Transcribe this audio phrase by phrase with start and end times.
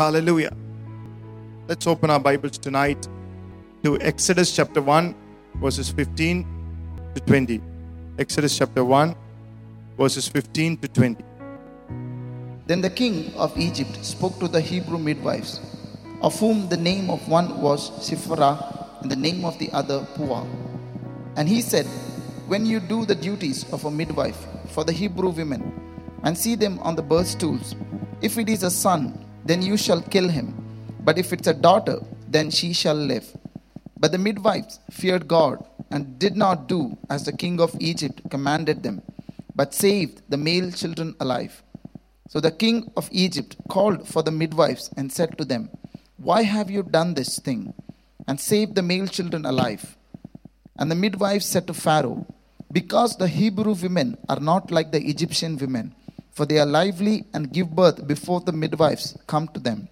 [0.00, 0.56] Hallelujah.
[1.68, 3.06] Let's open our Bibles tonight
[3.84, 5.14] to Exodus chapter 1,
[5.56, 6.46] verses 15
[7.14, 7.60] to 20.
[8.18, 9.14] Exodus chapter 1,
[9.98, 11.22] verses 15 to 20.
[12.64, 15.60] Then the king of Egypt spoke to the Hebrew midwives,
[16.22, 20.46] of whom the name of one was Shiphrah and the name of the other Puah.
[21.36, 21.84] And he said,
[22.48, 25.60] When you do the duties of a midwife for the Hebrew women,
[26.24, 27.76] and see them on the birth stools,
[28.22, 30.48] if it is a son, then you shall kill him.
[31.06, 31.98] But if it's a daughter,
[32.28, 33.26] then she shall live.
[33.98, 38.84] But the midwives feared God and did not do as the king of Egypt commanded
[38.84, 39.02] them,
[39.56, 41.64] but saved the male children alive.
[42.28, 45.68] So the king of Egypt called for the midwives and said to them,
[46.16, 47.74] Why have you done this thing
[48.28, 49.96] and saved the male children alive?
[50.78, 52.24] And the midwives said to Pharaoh,
[52.70, 55.92] Because the Hebrew women are not like the Egyptian women,
[56.40, 59.86] for they are lively and give birth before the midwives come to them.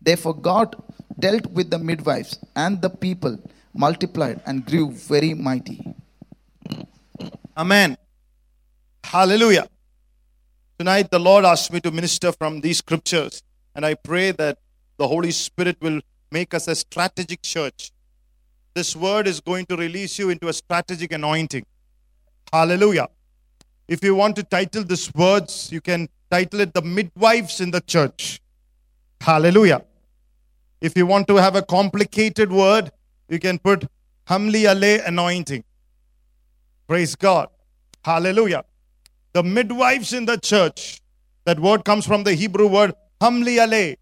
[0.00, 0.74] Therefore, God
[1.18, 3.38] dealt with the midwives, and the people
[3.74, 5.78] multiplied and grew very mighty.
[7.54, 7.98] Amen.
[9.04, 9.68] Hallelujah.
[10.78, 13.42] Tonight, the Lord asked me to minister from these scriptures,
[13.74, 14.56] and I pray that
[14.96, 16.00] the Holy Spirit will
[16.30, 17.92] make us a strategic church.
[18.74, 21.66] This word is going to release you into a strategic anointing.
[22.50, 23.08] Hallelujah.
[23.88, 27.80] If you want to title this words, you can title it The Midwives in the
[27.80, 28.40] Church.
[29.22, 29.82] Hallelujah.
[30.80, 32.92] If you want to have a complicated word,
[33.28, 33.86] you can put
[34.28, 35.64] Hamli Ale anointing.
[36.86, 37.48] Praise God.
[38.04, 38.64] Hallelujah.
[39.32, 41.00] The midwives in the church.
[41.44, 43.96] That word comes from the Hebrew word Hamli Ale.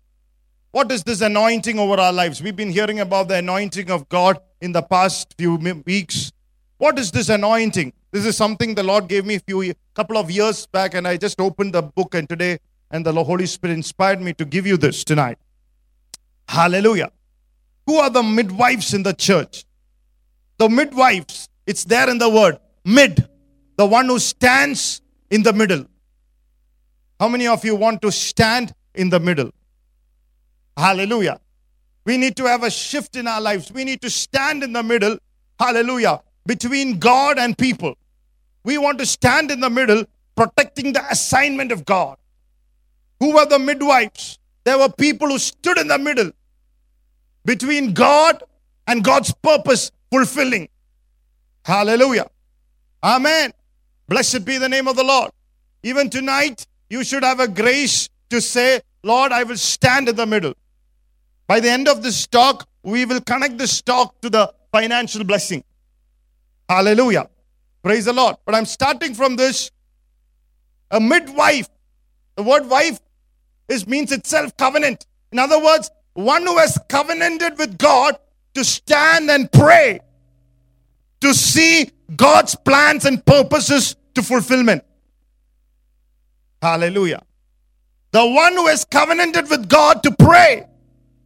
[0.73, 2.43] What is this anointing over our lives?
[2.43, 5.55] We've been hearing about the anointing of God in the past few
[5.87, 6.33] weeks.
[6.79, 7.93] What is this anointing?
[8.13, 11.17] This is something the Lord gave me a few couple of years back, and I
[11.17, 12.59] just opened the book and today,
[12.91, 15.39] and the Holy Spirit inspired me to give you this tonight.
[16.49, 17.11] Hallelujah.
[17.87, 19.65] Who are the midwives in the church?
[20.59, 23.27] The midwives, it's there in the word, mid,
[23.77, 25.01] the one who stands
[25.31, 25.87] in the middle.
[27.19, 29.51] How many of you want to stand in the middle?
[30.77, 31.41] Hallelujah.
[32.05, 33.73] We need to have a shift in our lives.
[33.73, 35.19] We need to stand in the middle,
[35.59, 37.97] hallelujah, between God and people.
[38.65, 40.05] We want to stand in the middle,
[40.37, 42.17] protecting the assignment of God.
[43.21, 44.39] Who were the midwives?
[44.65, 46.33] There were people who stood in the middle
[47.45, 48.43] between God
[48.87, 50.69] and God's purpose fulfilling.
[51.65, 52.29] Hallelujah.
[53.03, 53.53] Amen.
[54.09, 55.31] Blessed be the name of the Lord.
[55.83, 60.27] Even tonight, you should have a grace to say, Lord, I will stand in the
[60.27, 60.55] middle.
[61.47, 65.63] By the end of this talk, we will connect this talk to the financial blessing.
[66.69, 67.29] Hallelujah.
[67.83, 68.37] Praise the Lord.
[68.45, 69.71] But I'm starting from this.
[70.91, 71.69] A midwife.
[72.37, 73.01] The word wife
[73.69, 75.07] is means itself covenant.
[75.33, 78.17] In other words, one who has covenanted with God
[78.55, 80.01] to stand and pray
[81.21, 84.85] to see God's plans and purposes to fulfillment.
[86.63, 87.23] Hallelujah.
[88.13, 90.67] The one who has covenanted with God to pray,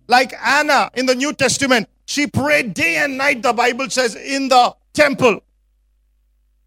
[0.09, 4.49] like Anna in the New Testament, she prayed day and night, the Bible says, in
[4.49, 5.43] the temple.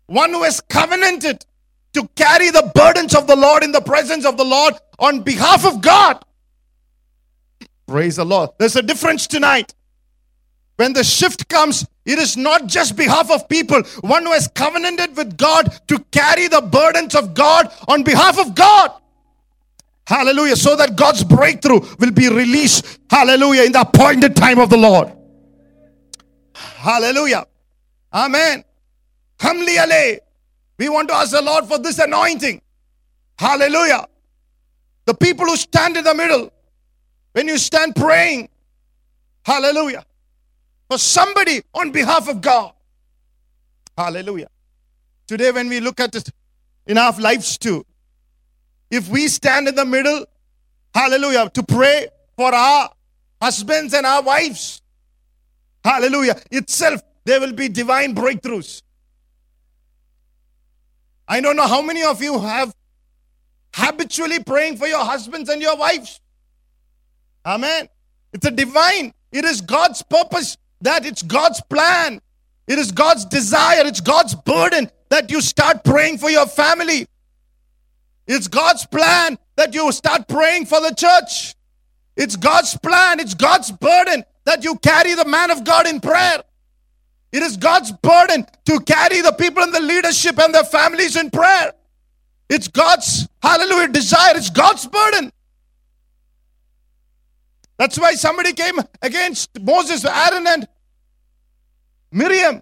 [0.08, 1.46] One who has covenanted
[1.94, 5.66] to carry the burdens of the Lord in the presence of the Lord on behalf
[5.66, 6.24] of God.
[7.88, 8.50] Praise the Lord.
[8.58, 9.74] There's a difference tonight.
[10.78, 13.84] When the shift comes, it is not just behalf of people.
[14.02, 18.56] One who has covenanted with God to carry the burdens of God on behalf of
[18.56, 18.92] God.
[20.08, 20.56] Hallelujah.
[20.56, 23.00] So that God's breakthrough will be released.
[23.10, 23.64] Hallelujah.
[23.64, 25.14] In the appointed time of the Lord.
[26.56, 27.46] Hallelujah.
[28.14, 28.64] Amen.
[29.40, 30.20] Hamli ale.
[30.78, 32.62] We want to ask the Lord for this anointing.
[33.38, 34.08] Hallelujah.
[35.06, 36.52] The people who stand in the middle,
[37.34, 38.50] when you stand praying,
[39.46, 40.06] hallelujah,
[40.90, 42.74] for somebody on behalf of God.
[43.98, 44.48] Hallelujah.
[45.28, 46.30] Today, when we look at it
[46.86, 47.86] in our lives too,
[48.90, 50.26] if we stand in the middle,
[50.94, 52.90] hallelujah, to pray for our
[53.42, 54.82] husbands and our wives,
[55.84, 58.82] hallelujah, itself, there will be divine breakthroughs.
[61.28, 62.76] I don't know how many of you have
[63.74, 66.20] habitually praying for your husbands and your wives.
[67.46, 67.88] Amen.
[68.34, 72.22] It's a divine, it is God's purpose that it's God's plan,
[72.68, 77.08] it is God's desire, it's God's burden that you start praying for your family.
[78.26, 81.56] It's God's plan that you start praying for the church.
[82.16, 86.42] It's God's plan, it's God's burden that you carry the man of God in prayer.
[87.34, 91.32] It is God's burden to carry the people in the leadership and their families in
[91.32, 91.74] prayer.
[92.48, 94.38] It's God's, hallelujah, desire.
[94.38, 95.34] It's God's burden.
[97.80, 100.68] That's why somebody came against Moses, Aaron, and
[102.12, 102.62] Miriam.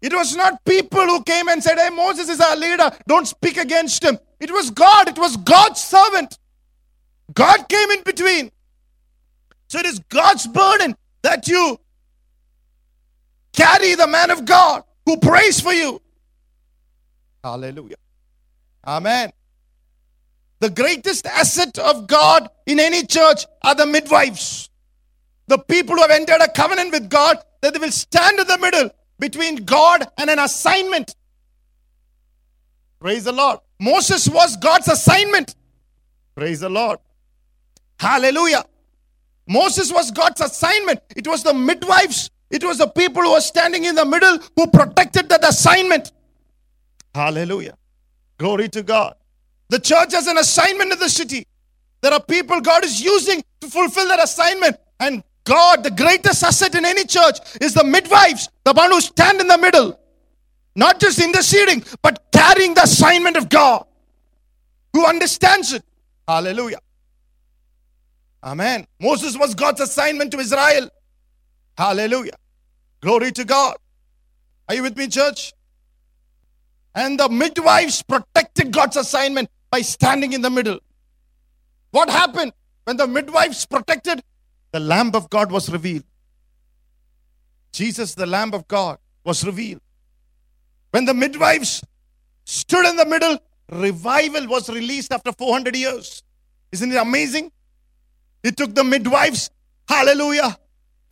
[0.00, 2.88] It was not people who came and said, Hey, Moses is our leader.
[3.08, 4.20] Don't speak against him.
[4.38, 5.08] It was God.
[5.08, 6.38] It was God's servant.
[7.34, 8.52] God came in between.
[9.68, 11.80] So it is God's burden that you
[13.56, 16.00] carry the man of God who prays for you.
[17.42, 17.96] Hallelujah.
[18.86, 19.32] Amen.
[20.60, 24.70] The greatest asset of God in any church are the midwives.
[25.48, 28.58] The people who have entered a covenant with God that they will stand in the
[28.58, 31.14] middle between God and an assignment.
[33.00, 33.60] Praise the Lord.
[33.78, 35.54] Moses was God's assignment.
[36.34, 36.98] Praise the Lord.
[37.98, 38.64] Hallelujah.
[39.46, 41.00] Moses was God's assignment.
[41.14, 44.66] It was the midwives, it was the people who were standing in the middle who
[44.68, 46.12] protected that assignment.
[47.14, 47.76] Hallelujah.
[48.38, 49.14] Glory to God.
[49.68, 51.46] The church has an assignment in the city.
[52.02, 54.76] There are people God is using to fulfill that assignment.
[55.00, 59.40] And God, the greatest asset in any church, is the midwives, the one who stand
[59.40, 59.98] in the middle.
[60.76, 63.86] Not just interceding, but carrying the assignment of God.
[64.92, 65.82] Who understands it.
[66.28, 66.78] Hallelujah.
[68.44, 68.86] Amen.
[69.00, 70.90] Moses was God's assignment to Israel.
[71.76, 72.36] Hallelujah.
[73.00, 73.76] Glory to God.
[74.68, 75.52] Are you with me, church?
[76.94, 80.78] And the midwives protected God's assignment by standing in the middle.
[81.90, 82.52] What happened
[82.84, 84.22] when the midwives protected?
[84.72, 86.04] The Lamb of God was revealed.
[87.72, 89.82] Jesus, the Lamb of God, was revealed.
[90.90, 91.82] When the midwives
[92.44, 93.38] stood in the middle,
[93.70, 96.22] revival was released after 400 years.
[96.72, 97.52] Isn't it amazing?
[98.42, 99.50] It took the midwives,
[99.88, 100.56] hallelujah,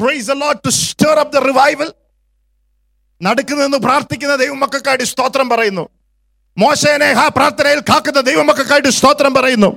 [0.04, 0.28] praise
[0.64, 1.92] to stir up the revival
[3.22, 5.88] നടക്കുന്നതെന്ന് പ്രാർത്ഥിക്കുന്ന ദൈവമക്കായിട്ട് സ്തോത്രം പറയുന്നു.
[6.58, 9.70] മോശേനെ ആ പ്രാർത്ഥനയിൽ കാക്കുന്ന ദൈവമക്കൾക്കായിട്ട് സ്തോത്രം പറയുന്നു.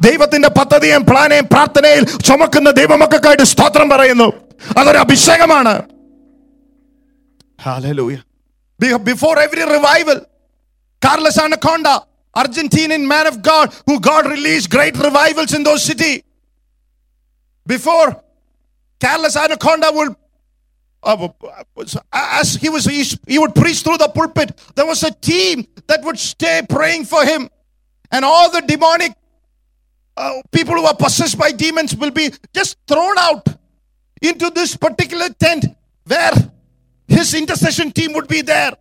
[0.00, 4.32] ദൈവത്തിന്റെ പദ്ധതിയും പ്ലാനെയും പ്രാർത്ഥനയിൽ ചുമക്കുന്ന ദൈവമക്കൾക്കായിട്ട് സ്തോത്രം പറയുന്നു.
[4.78, 5.74] അതൊരു അഭിഷേകമാണ്.
[9.10, 10.18] Before every revival
[11.04, 11.86] Carlos anaconda
[12.36, 16.22] Argentinian man of God who God release great revivals in those city
[17.66, 18.04] before
[19.00, 20.16] Carlos Annacondia would
[21.02, 21.28] uh,
[22.12, 26.18] as he was he would preach through the pulpit there was a team that would
[26.18, 27.48] stay praying for him.
[28.10, 29.12] And all the demonic
[30.16, 33.46] uh, people who are possessed by demons will be just thrown out
[34.22, 35.66] into this particular tent
[36.06, 36.32] where
[37.06, 38.72] his intercession team would be there.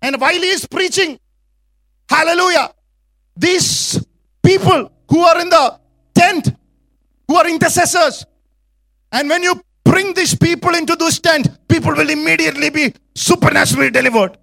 [0.00, 1.18] And while he is preaching
[2.08, 2.72] hallelujah
[3.36, 4.04] these
[4.42, 5.78] people who are in the
[6.14, 6.54] tent
[7.26, 8.26] who are intercessors
[9.12, 14.38] and when you bring these people into this tent, people will immediately be supernaturally delivered.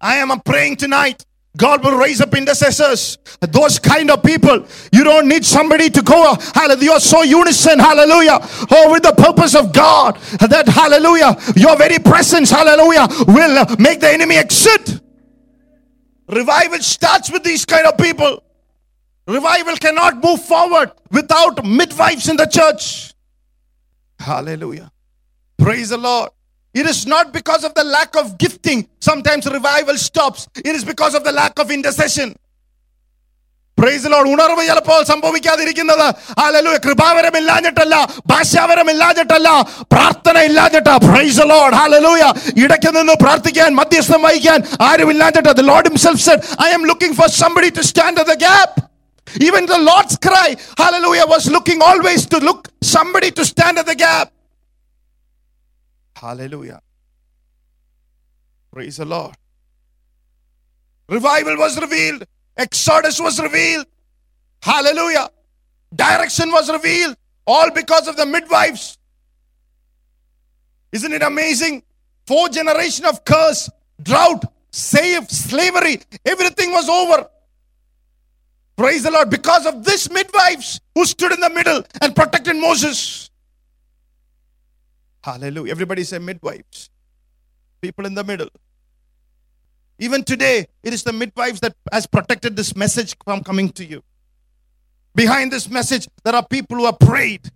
[0.00, 1.24] I am praying tonight.
[1.56, 3.16] God will raise up intercessors.
[3.40, 4.66] Those kind of people.
[4.92, 6.36] You don't need somebody to go.
[6.52, 6.84] Hallelujah.
[6.84, 7.78] You're so unison.
[7.78, 8.38] Hallelujah.
[8.72, 10.16] Oh, with the purpose of God.
[10.40, 11.36] That hallelujah.
[11.54, 12.50] Your very presence.
[12.50, 13.06] Hallelujah.
[13.28, 15.00] Will make the enemy exit.
[16.28, 18.42] Revival starts with these kind of people.
[19.28, 23.13] Revival cannot move forward without midwives in the church.
[24.23, 24.91] Hallelujah.
[25.59, 26.29] Praise the Lord.
[26.75, 28.87] It is not because of the lack of gifting.
[28.99, 30.47] Sometimes revival stops.
[30.55, 32.35] It is because of the lack of intercession.
[33.77, 36.05] Praise Lord ഉണർവ് ചിലപ്പോൾ സംഭവിക്കാതിരിക്കുന്നത്
[36.39, 37.95] hallelujah കൃപാവരമില്ലാഞ്ഞിട്ടല്ല
[38.31, 39.49] ഭാഷാവരമില്ലാഞ്ഞിട്ടല്ല
[39.93, 42.23] പ്രാർത്ഥന ഇല്ലാഞ്ഞിട്ട price load hallelujah
[42.63, 47.71] ഇടയ്ക്ക് നിന്ന് പ്രാർത്ഥിക്കാൻ മധ്യസ്ഥം വഹിക്കാൻ ആരുമില്ലാഞ്ഞിട്ട് the Lord himself said I am looking for somebody
[47.77, 48.73] to stand at the gap
[49.40, 53.94] even the Lord's cry hallelujah was looking always to look somebody to stand at the
[53.94, 54.32] gap
[56.16, 56.80] hallelujah
[58.72, 59.34] praise the Lord
[61.08, 62.24] revival was revealed
[62.56, 63.86] Exodus was revealed.
[64.62, 65.28] Hallelujah.
[65.94, 67.16] Direction was revealed.
[67.46, 68.98] All because of the midwives.
[70.92, 71.82] Isn't it amazing?
[72.26, 73.68] Four generation of curse,
[74.00, 77.28] drought, save, slavery, everything was over.
[78.76, 79.30] Praise the Lord.
[79.30, 83.30] Because of this midwives who stood in the middle and protected Moses.
[85.22, 85.70] Hallelujah.
[85.70, 86.90] Everybody say midwives.
[87.80, 88.48] People in the middle.
[89.98, 94.02] Even today, it is the midwives that has protected this message from coming to you.
[95.14, 97.48] Behind this message, there are people who have prayed.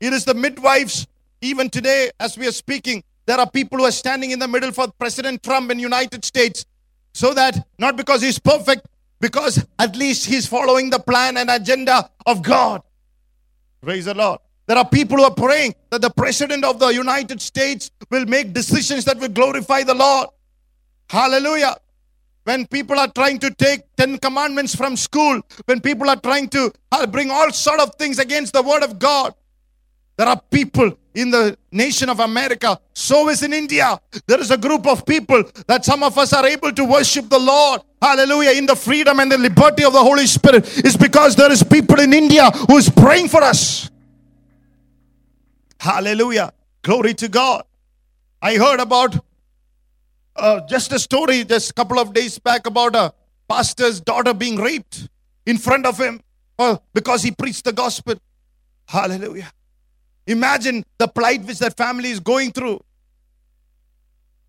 [0.00, 1.06] It is the midwives,
[1.40, 4.72] even today, as we are speaking, there are people who are standing in the middle
[4.72, 6.66] for President Trump in United States.
[7.14, 8.88] So that not because he's perfect,
[9.22, 12.82] because at least he's following the plan and agenda of God.
[13.80, 14.40] Praise the Lord.
[14.66, 18.52] There are people who are praying that the president of the United States will make
[18.52, 20.28] decisions that will glorify the Lord.
[21.08, 21.76] Hallelujah.
[22.44, 26.72] when people are trying to take 10 commandments from school, when people are trying to
[26.90, 29.34] uh, bring all sort of things against the word of God,
[30.16, 32.78] there are people in the nation of America.
[32.94, 34.00] So is in India.
[34.26, 37.38] There is a group of people that some of us are able to worship the
[37.38, 37.82] Lord.
[38.02, 38.50] Hallelujah.
[38.50, 42.00] In the freedom and the liberty of the Holy Spirit is because there is people
[42.00, 43.90] in India who is praying for us.
[45.78, 46.52] Hallelujah.
[46.82, 47.62] Glory to God.
[48.42, 49.24] I heard about
[50.34, 53.14] uh, just a story just a couple of days back about a
[53.48, 55.08] pastor's daughter being raped
[55.46, 56.20] in front of him
[56.58, 58.16] uh, because he preached the gospel.
[58.88, 59.52] Hallelujah.
[60.26, 62.82] Imagine the plight which that family is going through.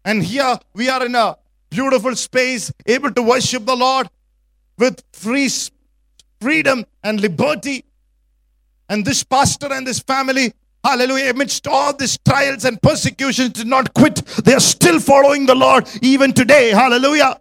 [0.03, 1.37] And here we are in a
[1.73, 4.07] beautiful space, able to worship the Lord
[4.77, 5.49] with free
[6.39, 7.83] freedom and liberty.
[8.89, 10.53] And this pastor and this family,
[10.83, 14.15] hallelujah, amidst all these trials and persecutions, did not quit.
[14.45, 16.69] They are still following the Lord even today.
[16.69, 17.39] Hallelujah.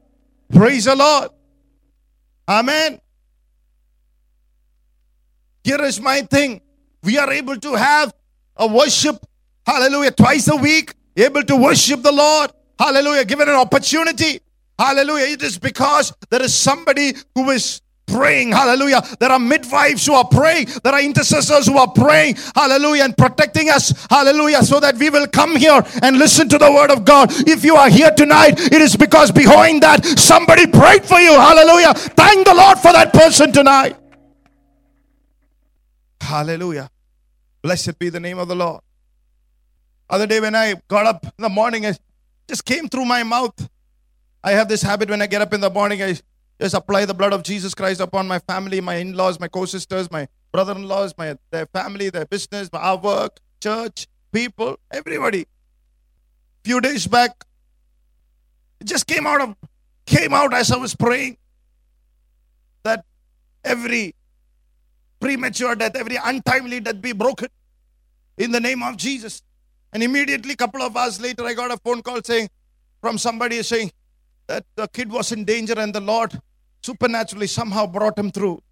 [0.51, 1.31] Praise the Lord.
[2.49, 3.01] Amen.
[5.63, 6.63] Here is my thing.
[7.03, 8.15] We are able to have
[8.57, 9.17] a worship,
[9.67, 14.41] hallelujah, twice a week, able to worship the Lord, hallelujah, given an opportunity,
[14.79, 15.27] hallelujah.
[15.27, 19.01] It is because there is somebody who is praying, hallelujah.
[19.21, 23.71] There are midwives who are praying, there are intercessors who are praying, hallelujah, and protecting
[23.71, 27.31] us, hallelujah, so that we will come here and listen to the word of God.
[27.49, 31.95] If you are here tonight, it is because behind that somebody prayed for you, hallelujah.
[31.95, 33.97] Thank the Lord for that person tonight.
[36.21, 36.91] Hallelujah.
[37.63, 38.81] Blessed be the name of the Lord.
[40.11, 41.85] Other day when I got up in the morning,
[42.53, 43.59] just came through my mouth.
[44.45, 46.19] I have this habit when I get up in the morning, I
[46.61, 50.29] just apply the blood of Jesus Christ upon my family, my in-laws, my co-sisters, my
[50.53, 55.47] brother-in-laws, my their family, their business, our work, church, people, everybody.
[56.63, 57.43] Few days back,
[58.81, 59.57] it just came out of
[60.05, 61.39] came out as I was praying
[62.83, 63.07] that
[63.65, 64.15] every
[65.21, 67.49] premature death, every untimely death be broken
[68.37, 69.43] in the name of Jesus.
[69.93, 72.49] And immediately, couple of hours later, I got a phone call saying
[73.01, 73.93] from somebody saying
[74.47, 76.41] that the kid was in danger and the Lord
[76.83, 78.63] supernaturally somehow brought him through.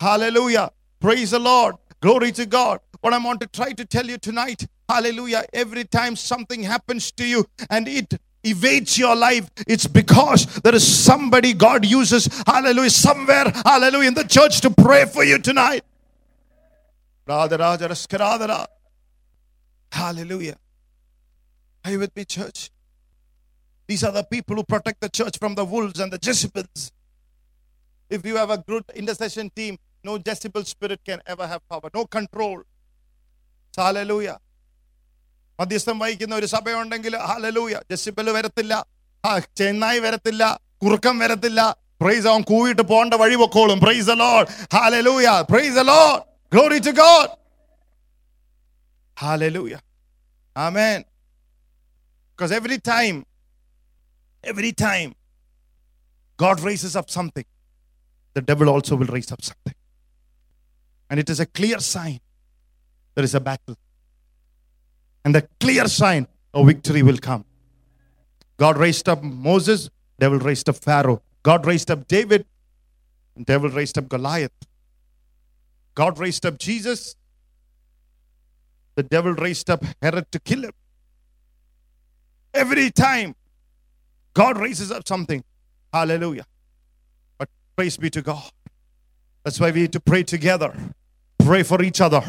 [0.00, 0.70] Hallelujah.
[1.00, 1.76] Praise the Lord.
[2.00, 2.80] Glory to God.
[3.00, 7.26] What I want to try to tell you tonight, hallelujah, every time something happens to
[7.26, 13.52] you and it evades your life, it's because there is somebody God uses, hallelujah, somewhere,
[13.64, 15.84] hallelujah, in the church to pray for you tonight.
[17.26, 18.66] Radha.
[19.95, 20.57] Hallelujah.
[21.85, 22.59] Are you with me, church?
[23.89, 26.91] These are the people who protect the church from the wolves and the Jezebels.
[28.11, 32.05] If you have a good intercession team, no Jezebel spirit can ever have power, no
[32.07, 32.57] control.
[33.73, 34.37] Hallelujah.
[35.59, 38.73] മധ്യസ്ഥം വഹിക്കുന്ന ഒരു സഭയുണ്ടെങ്കിൽ hallelujah ജസിബൽ വരത്തില്ല
[39.23, 40.43] ആ ചെന്നായി വരത്തില്ല
[40.83, 41.61] കുറുക്കം വരത്തില്ല
[42.01, 47.29] price അവൻ കൂവിട്ട് പോകേണ്ട വഴി പൊക്കോളും price load hallelujah price load glory to God
[49.17, 49.75] hallelujah
[50.56, 51.04] Amen.
[52.34, 53.26] Because every time,
[54.42, 55.14] every time
[56.36, 57.44] God raises up something,
[58.34, 59.74] the devil also will raise up something.
[61.08, 62.20] And it is a clear sign
[63.16, 63.76] there is a battle.
[65.24, 67.44] And the clear sign a victory will come.
[68.58, 71.22] God raised up Moses, devil raised up Pharaoh.
[71.42, 72.46] God raised up David,
[73.42, 74.52] devil raised up Goliath.
[75.94, 77.16] God raised up Jesus,
[78.96, 80.72] the devil raised up Herod to kill him.
[82.52, 83.36] Every time
[84.34, 85.44] God raises up something,
[85.92, 86.46] hallelujah.
[87.38, 88.50] But praise be to God.
[89.44, 90.74] That's why we need to pray together,
[91.38, 92.22] pray for each other.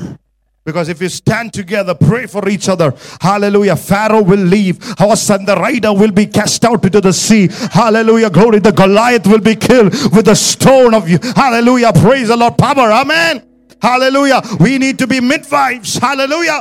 [0.66, 2.94] Because if you stand together, pray for each other.
[3.22, 3.78] Hallelujah.
[3.78, 4.84] Pharaoh will leave.
[5.00, 7.48] Horse and the rider will be cast out into the sea.
[7.72, 8.30] Hallelujah.
[8.30, 8.60] Glory.
[8.60, 11.20] The Goliath will be killed with a stone of you.
[11.38, 11.94] Hallelujah.
[11.94, 12.58] Praise the Lord.
[12.58, 12.92] Power.
[12.92, 13.47] Amen.
[13.81, 14.41] Hallelujah.
[14.61, 15.97] We need to be midwives.
[15.99, 16.61] Hallelujah.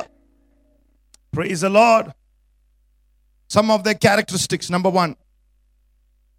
[1.31, 2.05] Praise the Lord.
[3.47, 4.69] Some of their characteristics.
[4.69, 5.15] Number one,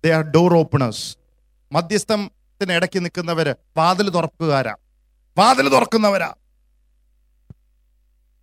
[0.02, 1.00] they are door openers.
[1.74, 4.74] മധ്യസ്ഥത്തിന് ഇടയ്ക്ക് നിൽക്കുന്നവര് വാതിൽ തുറക്കുകാരാ
[5.40, 6.30] വാതിൽ തുറക്കുന്നവരാ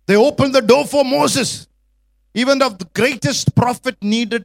[0.08, 1.50] They opened the door for Moses.
[2.42, 4.42] Even of the greatest prophet needed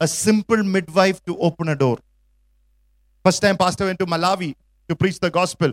[0.00, 1.98] a simple midwife to open a door.
[3.24, 4.48] First time Pastor went to Malawi
[4.88, 5.70] to preach the gospel.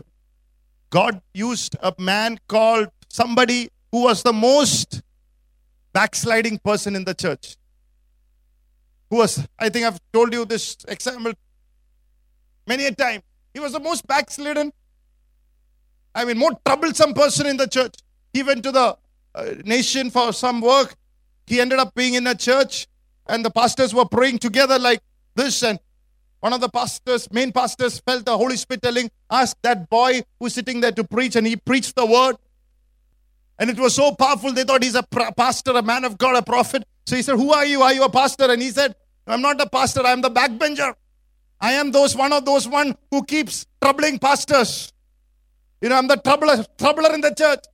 [0.89, 5.01] God used a man called somebody who was the most
[5.93, 7.57] backsliding person in the church.
[9.09, 11.33] Who was, I think I've told you this example
[12.67, 13.21] many a time.
[13.53, 14.71] He was the most backslidden,
[16.13, 17.95] I mean, more troublesome person in the church.
[18.33, 18.97] He went to the
[19.35, 20.95] uh, nation for some work.
[21.47, 22.87] He ended up being in a church,
[23.27, 25.01] and the pastors were praying together like
[25.35, 25.63] this.
[25.63, 25.79] And
[26.39, 30.53] one of the pastors, main pastors, felt the Holy Spirit telling, ask that boy who's
[30.53, 32.37] sitting there to preach, and he preached the word.
[33.57, 36.41] And it was so powerful, they thought he's a pastor, a man of God, a
[36.41, 36.87] prophet.
[37.05, 37.81] So he said, Who are you?
[37.81, 38.49] Are you a pastor?
[38.49, 38.95] And he said,
[39.27, 40.93] I'm not a pastor, I'm the backbencher.
[41.61, 44.93] I am those one of those one who keeps troubling pastors.
[45.81, 47.65] You know, I'm the troubler, troubler in the church.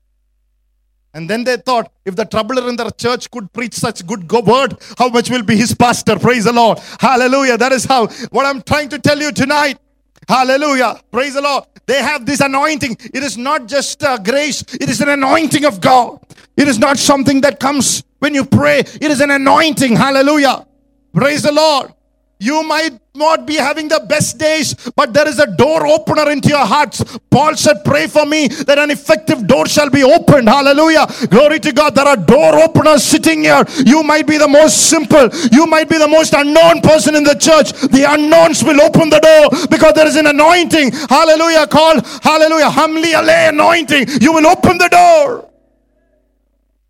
[1.15, 4.41] And then they thought, if the troubler in their church could preach such good go-
[4.41, 6.19] word, how much will be his pastor?
[6.19, 6.77] Praise the Lord.
[6.99, 7.57] Hallelujah.
[7.57, 9.79] That is how, what I'm trying to tell you tonight.
[10.27, 10.99] Hallelujah.
[11.11, 11.63] Praise the Lord.
[11.85, 12.97] They have this anointing.
[13.13, 16.19] It is not just uh, grace, it is an anointing of God.
[16.57, 19.95] It is not something that comes when you pray, it is an anointing.
[19.95, 20.67] Hallelujah.
[21.13, 21.93] Praise the Lord.
[22.45, 26.49] You might not be having the best days, but there is a door opener into
[26.49, 27.03] your hearts.
[27.31, 30.47] Paul said, Pray for me that an effective door shall be opened.
[30.47, 31.07] Hallelujah.
[31.31, 31.95] Glory to God.
[31.95, 33.63] There are door openers sitting here.
[33.83, 37.33] You might be the most simple, you might be the most unknown person in the
[37.33, 37.71] church.
[37.89, 40.91] The unknowns will open the door because there is an anointing.
[41.09, 41.65] Hallelujah.
[41.65, 44.21] Called, hallelujah, Hamli Ale anointing.
[44.21, 45.49] You will open the door.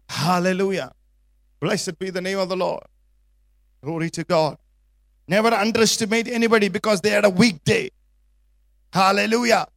[0.09, 0.91] Hallelujah.
[1.61, 2.83] Blessed be the name of the Lord.
[3.81, 4.57] Glory to God.
[5.27, 7.89] Never underestimate anybody because they had a weak day.
[8.93, 9.67] Hallelujah.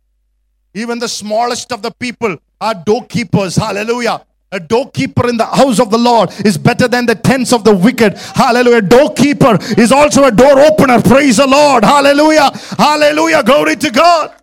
[0.75, 3.57] Even the smallest of the people are doorkeepers.
[3.57, 4.25] Hallelujah.
[4.51, 7.75] A doorkeeper in the house of the Lord is better than the tents of the
[7.75, 8.17] wicked.
[8.17, 8.83] Hallelujah.
[8.83, 11.03] Doorkeeper is also a door opener.
[11.03, 11.85] Praise the Lord.
[11.85, 12.51] Hallelujah.
[12.79, 13.43] Hallelujah.
[13.43, 14.35] Glory to God.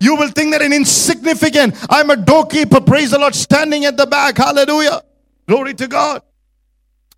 [0.00, 2.80] You will think that an insignificant, I'm a doorkeeper.
[2.80, 3.34] Praise the Lord.
[3.34, 4.36] Standing at the back.
[4.36, 5.02] Hallelujah.
[5.46, 6.22] Glory to God.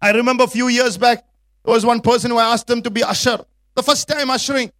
[0.00, 1.24] I remember a few years back,
[1.68, 3.38] there was one person who I asked them to be usher.
[3.74, 4.72] The first time ushering.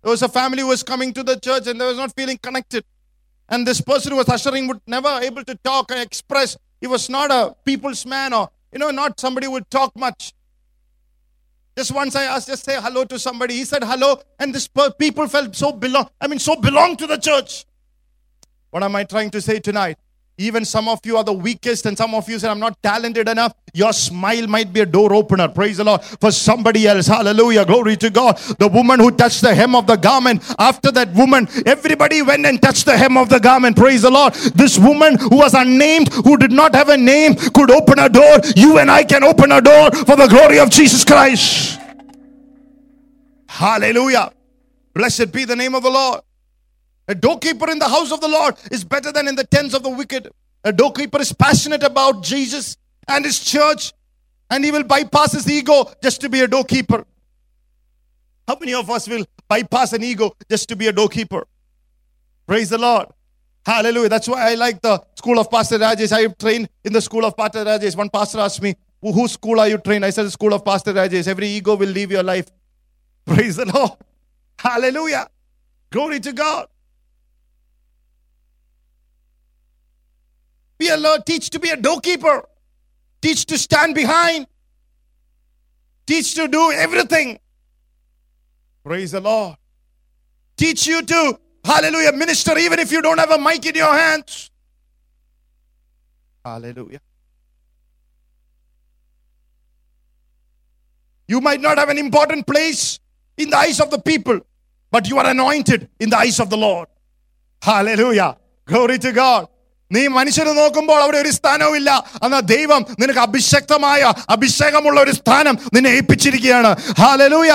[0.00, 2.38] There was a family who was coming to the church and they was not feeling
[2.38, 2.84] connected.
[3.48, 6.56] And this person who was ushering would never able to talk and express.
[6.80, 10.32] He was not a people's man or, you know, not somebody who would talk much.
[11.76, 13.54] Just once I asked, just say hello to somebody.
[13.54, 16.08] He said hello, and this per- people felt so belong.
[16.20, 17.64] I mean, so belong to the church.
[18.70, 19.98] What am I trying to say tonight?
[20.38, 23.26] Even some of you are the weakest, and some of you say, I'm not talented
[23.26, 23.54] enough.
[23.72, 25.48] Your smile might be a door opener.
[25.48, 26.04] Praise the Lord.
[26.04, 27.06] For somebody else.
[27.06, 27.64] Hallelujah.
[27.64, 28.36] Glory to God.
[28.58, 32.60] The woman who touched the hem of the garment, after that woman, everybody went and
[32.60, 33.76] touched the hem of the garment.
[33.76, 34.34] Praise the Lord.
[34.34, 38.40] This woman who was unnamed, who did not have a name, could open a door.
[38.56, 41.80] You and I can open a door for the glory of Jesus Christ.
[43.48, 44.32] Hallelujah.
[44.92, 46.20] Blessed be the name of the Lord.
[47.08, 49.82] A doorkeeper in the house of the Lord is better than in the tents of
[49.82, 50.28] the wicked.
[50.64, 52.76] A doorkeeper is passionate about Jesus
[53.08, 53.92] and his church,
[54.50, 57.04] and he will bypass his ego just to be a doorkeeper.
[58.48, 61.46] How many of us will bypass an ego just to be a doorkeeper?
[62.46, 63.06] Praise the Lord.
[63.64, 64.08] Hallelujah.
[64.08, 66.12] That's why I like the school of Pastor Rajesh.
[66.12, 67.96] I trained in the school of Pastor Rajesh.
[67.96, 70.04] One pastor asked me, "Who- Whose school are you trained?
[70.04, 71.26] I said, the school of Pastor Rajesh.
[71.26, 72.46] Every ego will leave your life.
[73.26, 73.90] Praise the Lord.
[74.58, 75.26] Hallelujah.
[75.90, 76.68] Glory to God.
[80.78, 82.44] Be a Lord, teach to be a doorkeeper.
[83.22, 84.46] Teach to stand behind.
[86.06, 87.38] Teach to do everything.
[88.84, 89.56] Praise the Lord.
[90.56, 94.50] Teach you to, hallelujah, minister even if you don't have a mic in your hands.
[96.44, 97.00] Hallelujah.
[101.28, 103.00] You might not have an important place
[103.36, 104.40] in the eyes of the people,
[104.90, 106.88] but you are anointed in the eyes of the Lord.
[107.60, 108.36] Hallelujah.
[108.64, 109.48] Glory to God.
[109.91, 111.91] നീ മനുഷ്യരെ നോക്കുമ്പോൾ അവിടെ ഒരു സ്ഥാനവുമില്ല
[112.25, 114.01] എന്നാൽ ദൈവം നിനക്ക് അഭിഷക്തമായ
[114.35, 117.53] അഭിഷേകമുള്ള ഒരു സ്ഥാനം നിന്നെ ഏൽപ്പിച്ചിരിക്കുകയാണ് hallelujah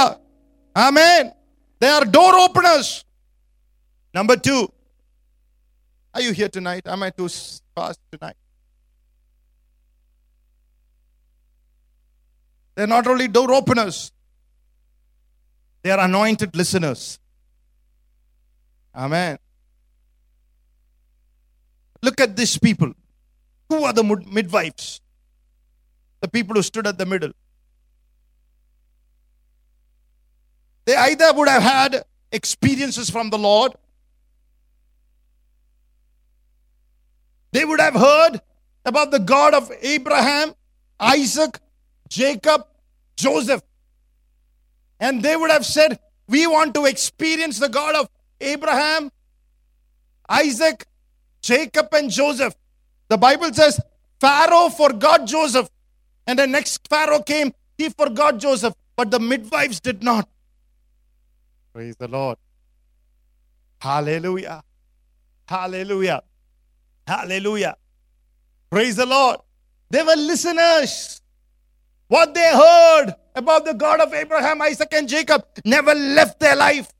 [0.76, 1.22] amen
[1.80, 2.94] they are door openers
[4.14, 4.56] number to
[6.14, 6.84] Are you here tonight?
[6.86, 7.28] Am I too
[7.76, 8.36] fast tonight?
[12.76, 14.12] They're not only door openers,
[15.84, 17.18] they are anointed listeners.
[18.94, 19.36] Amen.
[22.03, 22.93] Look at these people.
[23.69, 25.01] Who are the midwives?
[26.19, 27.31] The people who stood at the middle.
[30.85, 33.73] They either would have had experiences from the Lord,
[37.51, 38.41] they would have heard
[38.85, 40.53] about the God of Abraham,
[40.99, 41.59] Isaac,
[42.07, 42.65] Jacob,
[43.17, 43.61] Joseph.
[44.99, 48.09] And they would have said, We want to experience the God of
[48.39, 49.11] Abraham,
[50.29, 50.85] Isaac,
[51.41, 52.55] Jacob, and Joseph.
[53.09, 53.79] The Bible says
[54.19, 55.69] Pharaoh forgot Joseph.
[56.27, 58.73] And the next Pharaoh came, he forgot Joseph.
[58.95, 60.29] But the midwives did not.
[61.73, 62.37] Praise the Lord.
[63.79, 64.63] Hallelujah.
[65.47, 66.21] Hallelujah.
[67.07, 67.75] Hallelujah.
[68.69, 69.37] Praise the Lord.
[69.89, 71.21] They were listeners.
[72.07, 76.91] What they heard about the God of Abraham, Isaac, and Jacob never left their life.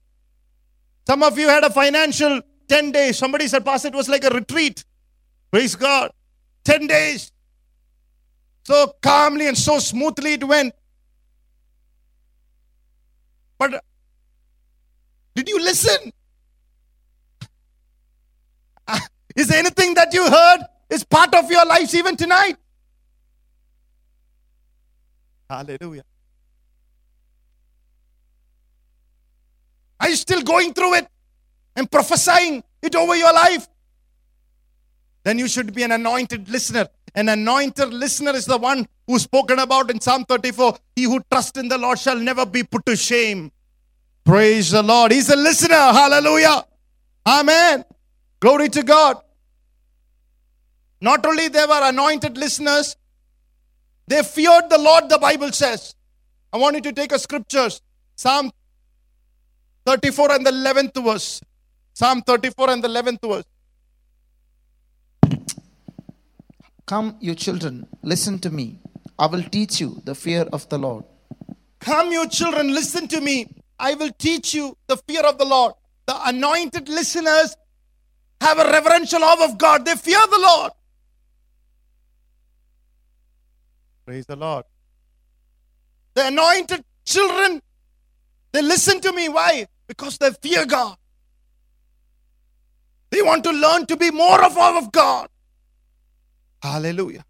[1.06, 3.18] Some of you had a financial 10 days.
[3.18, 4.86] Somebody said, Pastor, it was like a retreat.
[5.52, 6.12] Praise God.
[6.64, 7.34] 10 days.
[8.64, 10.74] So calmly and so smoothly it went.
[13.58, 13.84] But
[15.36, 16.14] did you listen?
[19.36, 22.56] Is anything that you heard is part of your lives even tonight?
[25.50, 26.06] Hallelujah.
[30.00, 31.08] Are you still going through it
[31.76, 33.68] and prophesying it over your life?
[35.24, 36.88] Then you should be an anointed listener.
[37.14, 40.78] An anointed listener is the one who's spoken about in Psalm 34.
[40.96, 43.52] He who trusts in the Lord shall never be put to shame.
[44.24, 45.12] Praise the Lord.
[45.12, 45.76] He's a listener.
[45.76, 46.66] Hallelujah.
[47.26, 47.84] Amen.
[48.40, 49.18] Glory to God.
[51.02, 52.96] Not only they were anointed listeners,
[54.08, 55.96] they feared the Lord, the Bible says.
[56.54, 57.82] I want you to take a scriptures.
[58.16, 58.52] Psalm
[59.86, 61.42] 34 and the 11th verse.
[62.02, 63.44] Psalm 34 and the 11th verse.
[66.88, 68.80] Come, you children, listen to me.
[69.20, 71.04] I will teach you the fear of the Lord.
[71.80, 73.54] Come, you children, listen to me.
[73.78, 75.74] I will teach you the fear of the Lord.
[76.08, 77.56] The anointed listeners
[78.42, 79.86] have a reverential awe of God.
[79.86, 80.72] They fear the Lord.
[84.08, 84.66] Praise the Lord.
[86.16, 87.62] The anointed children,
[88.54, 89.30] they listen to me.
[89.30, 89.68] Why?
[89.86, 90.98] Because they fear God.
[93.12, 95.28] They want to learn to be more of awe of God.
[96.64, 97.26] Hallelujah.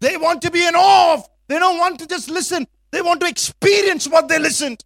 [0.00, 1.28] They want to be in awe of.
[1.48, 2.66] They don't want to just listen.
[2.90, 4.84] They want to experience what they listened.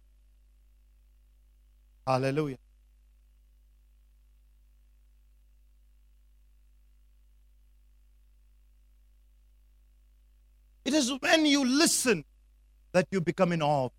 [2.05, 2.57] Hallelujah.
[10.85, 12.23] It is when you listen
[12.93, 13.89] that you become in awe.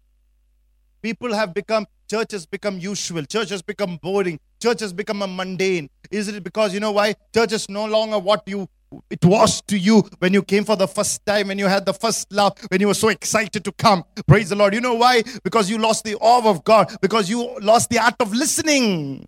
[1.03, 5.27] People have become, church has become usual, church has become boring, church has become a
[5.27, 5.89] mundane.
[6.11, 7.15] Is it because you know why?
[7.35, 8.69] Church is no longer what you
[9.11, 11.93] it was to you when you came for the first time, when you had the
[11.93, 14.05] first love, when you were so excited to come.
[14.27, 14.75] Praise the Lord.
[14.75, 15.23] You know why?
[15.45, 19.27] Because you lost the awe of God, because you lost the art of listening.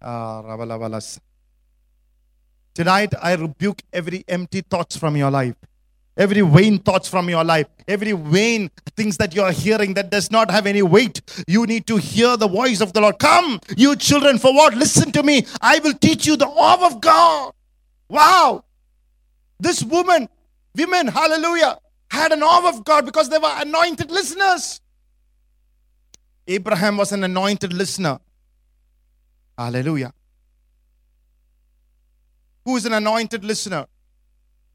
[0.00, 1.00] Ah.
[2.74, 5.56] Tonight, I rebuke every empty thoughts from your life.
[6.18, 10.32] Every vain thoughts from your life, every vain things that you are hearing that does
[10.32, 11.22] not have any weight.
[11.46, 13.20] You need to hear the voice of the Lord.
[13.20, 14.74] Come, you children, for what?
[14.74, 15.46] Listen to me.
[15.60, 17.52] I will teach you the awe of God.
[18.08, 18.64] Wow.
[19.60, 20.28] This woman,
[20.74, 21.78] women, hallelujah,
[22.10, 24.80] had an awe of God because they were anointed listeners.
[26.48, 28.18] Abraham was an anointed listener.
[29.56, 30.12] Hallelujah.
[32.64, 33.86] Who is an anointed listener?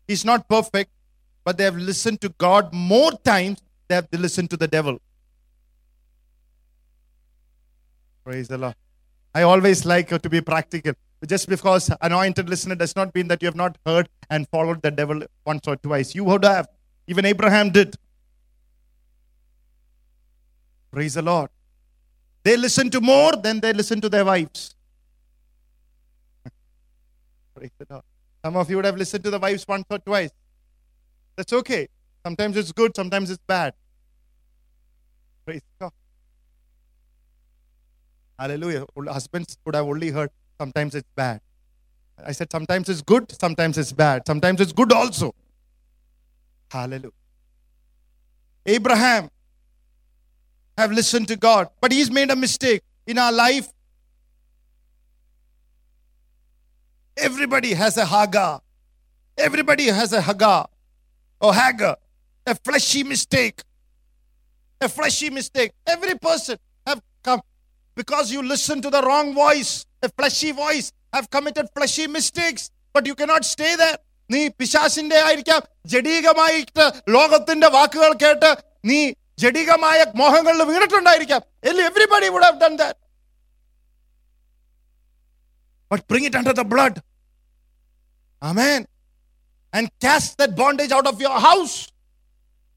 [0.08, 0.92] He's not perfect,
[1.44, 5.00] but they have listened to God more times than they have listened to the devil.
[8.24, 8.76] Praise the Lord.
[9.36, 10.94] I always like uh, to be practical.
[11.28, 14.92] Just because anointed listener does not mean that you have not heard and followed the
[14.92, 16.14] devil once or twice.
[16.14, 16.68] You would have.
[17.08, 17.96] Even Abraham did.
[20.92, 21.50] Praise the Lord.
[22.44, 24.76] They listen to more than they listen to their wives.
[27.56, 28.04] Praise the Lord.
[28.44, 30.32] Some of you would have listened to the wives once or twice.
[31.36, 31.88] That's okay.
[32.26, 33.74] Sometimes it's good, sometimes it's bad.
[35.46, 35.92] Praise God.
[38.40, 38.86] Hallelujah.
[39.08, 41.42] Husbands would have only heard sometimes it's bad.
[42.26, 44.24] I said sometimes it's good, sometimes it's bad.
[44.28, 45.34] Sometimes it's good also.
[46.72, 47.12] Hallelujah.
[48.66, 49.30] Abraham
[50.78, 53.68] have listened to God, but he's made a mistake in our life.
[57.18, 58.62] Everybody has a Hagar.
[59.38, 60.68] Everybody has a Hagar
[61.44, 61.96] or Hagar.
[62.48, 63.62] A fleshy mistake.
[64.82, 65.72] A fleshy mistake.
[65.86, 67.42] Every person have come
[67.98, 72.70] because you listen to the wrong voice, a fleshy voice, have committed fleshy mistakes.
[72.96, 74.00] But you cannot stay there.
[74.30, 76.84] നീ പിശാസിന്റെ ആയിരിക്കാം ജഡീകമായിട്ട്
[77.16, 78.52] ലോകത്തിന്റെ വാക്കുകൾ കേട്ട്
[78.90, 79.00] നീ
[79.44, 81.42] ജഡികമായ മോഹങ്ങളിൽ വീണിട്ടുണ്ടായിരിക്കാം
[81.90, 83.00] everybody would have done that
[85.92, 86.94] but bring it under the blood.
[88.42, 88.80] Amen.
[89.74, 91.92] And cast that bondage out of your house.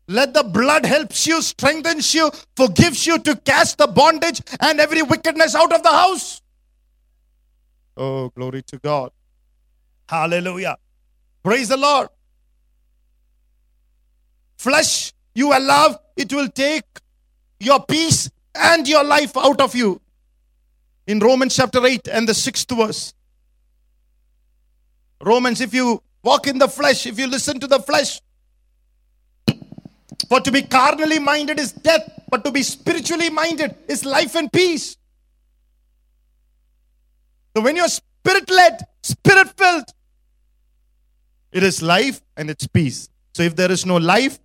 [0.08, 5.02] Let the blood helps you, strengthens you, forgives you to cast the bondage and every
[5.02, 6.40] wickedness out of the house.
[7.96, 9.10] Oh, glory to God.
[10.08, 10.76] Hallelujah.
[11.42, 12.08] Praise the Lord.
[14.58, 16.84] Flesh you allow, it will take
[17.60, 20.00] your peace and your life out of you
[21.06, 23.12] in Romans chapter 8 and the sixth verse.
[25.22, 28.20] Romans, if you walk in the flesh, if you listen to the flesh,
[30.28, 34.52] For to be carnally minded is death, but to be spiritually minded is life and
[34.52, 34.96] peace.
[37.54, 39.84] So when you're spirit led, spirit filled,
[41.52, 43.08] it is life and it's peace.
[43.34, 44.38] So if there is no life,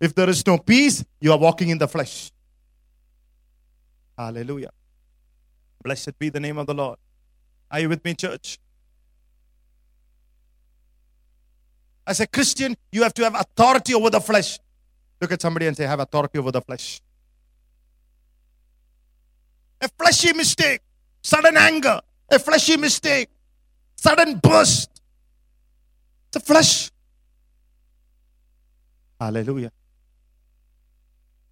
[0.00, 2.30] if there is no peace, you are walking in the flesh.
[4.16, 4.70] Hallelujah.
[5.82, 6.98] Blessed be the name of the Lord.
[7.70, 8.58] Are you with me, church?
[12.06, 14.58] As a Christian, you have to have authority over the flesh.
[15.20, 17.00] Look at somebody and say, have authority over the flesh.
[19.80, 20.80] A fleshy mistake,
[21.22, 23.28] sudden anger, a fleshy mistake,
[23.96, 24.90] sudden burst.
[26.32, 26.90] The flesh.
[29.20, 29.70] Hallelujah.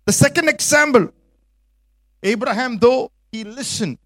[0.04, 1.12] The second example
[2.22, 3.98] Abraham, though he listened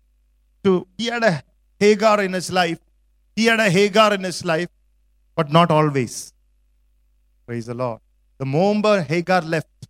[0.65, 1.43] to, he had a
[1.79, 2.79] Hagar in his life,
[3.35, 4.69] he had a Hagar in his life,
[5.35, 6.33] but not always.
[7.46, 8.00] Praise the Lord.
[8.38, 9.88] The moment Hagar left,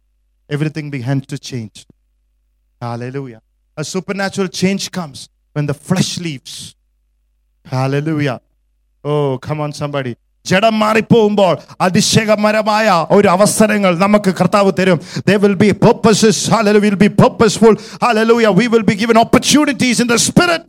[0.50, 1.86] everything began to change.
[2.82, 3.42] Hallelujah.
[3.78, 6.76] A supernatural change comes when the flesh leaves.
[7.66, 8.42] Hallelujah.
[9.04, 10.16] Oh, come on, somebody.
[10.50, 11.54] ജഡം മാറിപ്പോകുമ്പോൾ
[11.86, 18.52] അതിശയകരമായ ഒരു അവസരങ്ങൾ നമുക്ക് കർത്താവ് തരും there will be purposes hallelujah will be purposeful hallelujah
[18.62, 20.64] we will be given opportunities in the spirit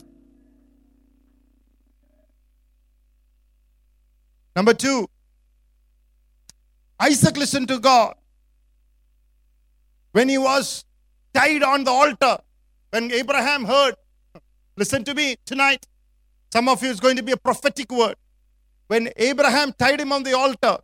[4.57, 5.07] number 2
[7.00, 8.14] Isaac listened to God
[10.12, 10.84] when he was
[11.32, 12.38] tied on the altar
[12.90, 13.94] when Abraham heard
[14.76, 15.86] listen to me tonight
[16.52, 18.16] some of you is going to be a prophetic word
[18.88, 20.78] when Abraham tied him on the altar,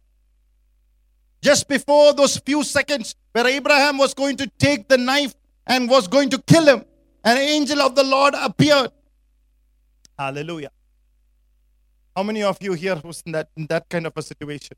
[1.43, 5.35] just before those few seconds where Abraham was going to take the knife
[5.67, 6.85] and was going to kill him,
[7.25, 8.91] an angel of the Lord appeared.
[10.19, 10.71] Hallelujah.
[12.15, 14.77] How many of you here was in that, in that kind of a situation?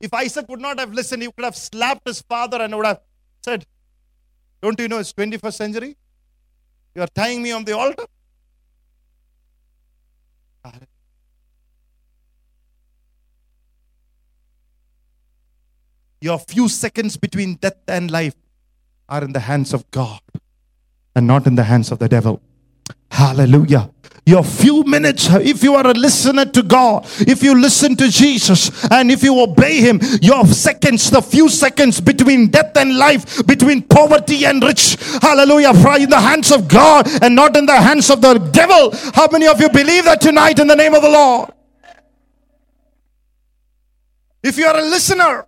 [0.00, 3.00] If Isaac would not have listened, he could have slapped his father and would have
[3.42, 3.66] said,
[4.62, 5.96] Don't you know it's 21st century?
[6.94, 8.04] You are tying me on the altar?
[16.20, 18.34] Your few seconds between death and life
[19.08, 20.20] are in the hands of God
[21.14, 22.40] and not in the hands of the devil.
[23.10, 23.90] Hallelujah.
[24.26, 28.84] Your few minutes, if you are a listener to God, if you listen to Jesus
[28.90, 33.82] and if you obey Him, your seconds, the few seconds between death and life, between
[33.82, 38.10] poverty and rich, hallelujah, are in the hands of God and not in the hands
[38.10, 38.90] of the devil.
[39.14, 41.50] How many of you believe that tonight in the name of the Lord?
[44.42, 45.46] If you are a listener,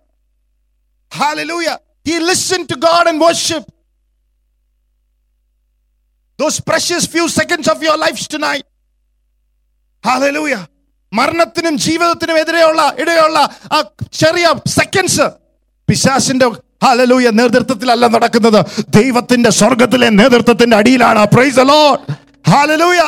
[1.11, 1.79] Hallelujah.
[2.03, 3.63] He listened to God and worship.
[6.37, 8.63] Those precious few seconds of your lives tonight.
[10.07, 10.63] Hallelujah!
[11.11, 13.37] മരണത്തിനും ജീവിതത്തിനും എതിരെയുള്ള ഇടയുള്ള
[13.75, 13.77] ആ
[14.21, 15.27] ചെറിയ seconds
[15.87, 16.47] പിശാസിന്റെ
[16.83, 18.59] hallelujah നേതൃത്വത്തിലല്ല നടക്കുന്നത്.
[18.97, 21.23] ദൈവത്തിന്റെ സ്വർഗത്തിലെ നേതൃത്വത്തിന്റെ അടിയിലാണ്.
[21.35, 21.81] Praise hello
[22.51, 23.01] hallelujah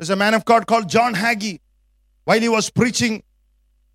[0.00, 1.60] There's a man of God called John Hagee.
[2.26, 3.22] While he was preaching,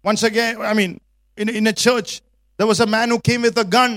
[0.05, 0.91] once again, I mean,
[1.37, 2.21] in, in a church,
[2.59, 3.91] there was a man who came with a gun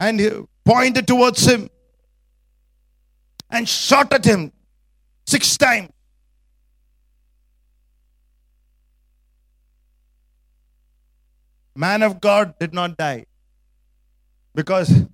[0.00, 0.30] and he
[0.64, 1.68] pointed towards him
[3.50, 4.52] and shot at him
[5.26, 5.90] six times.
[11.76, 13.26] Man of God did not die
[14.54, 15.04] because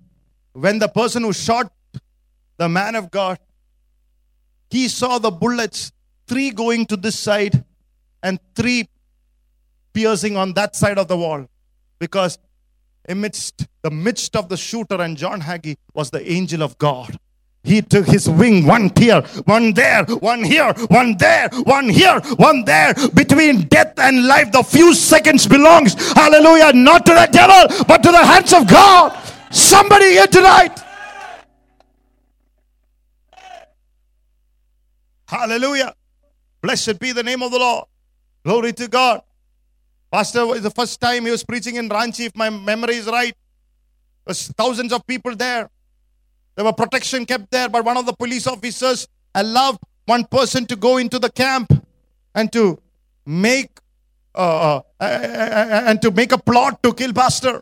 [0.53, 1.71] when the person who shot
[2.57, 3.37] the man of God
[4.69, 5.91] he saw the bullets,
[6.27, 7.63] three going to this side
[8.21, 8.89] and three
[9.93, 11.47] piercing on that side of the wall.
[11.99, 12.37] Because
[13.07, 17.17] amidst the midst of the shooter and John Hagee was the angel of God.
[17.63, 22.63] He took his wing, one here, one there, one here, one there, one here, one
[22.63, 22.93] there.
[23.13, 28.11] Between death and life, the few seconds belongs, hallelujah, not to the devil, but to
[28.11, 29.17] the hands of God.
[29.51, 30.79] Somebody here tonight.
[35.27, 35.93] Hallelujah.
[36.61, 37.85] Blessed be the name of the Lord.
[38.45, 39.21] Glory to God.
[40.11, 43.35] Pastor was the first time he was preaching in Ranchi, if my memory is right.
[44.25, 45.69] There was thousands of people there.
[46.55, 50.75] There were protection kept there, but one of the police officers allowed one person to
[50.75, 51.71] go into the camp
[52.33, 52.79] and to
[53.25, 53.79] make
[54.33, 55.03] uh, uh,
[55.87, 57.61] and to make a plot to kill Pastor.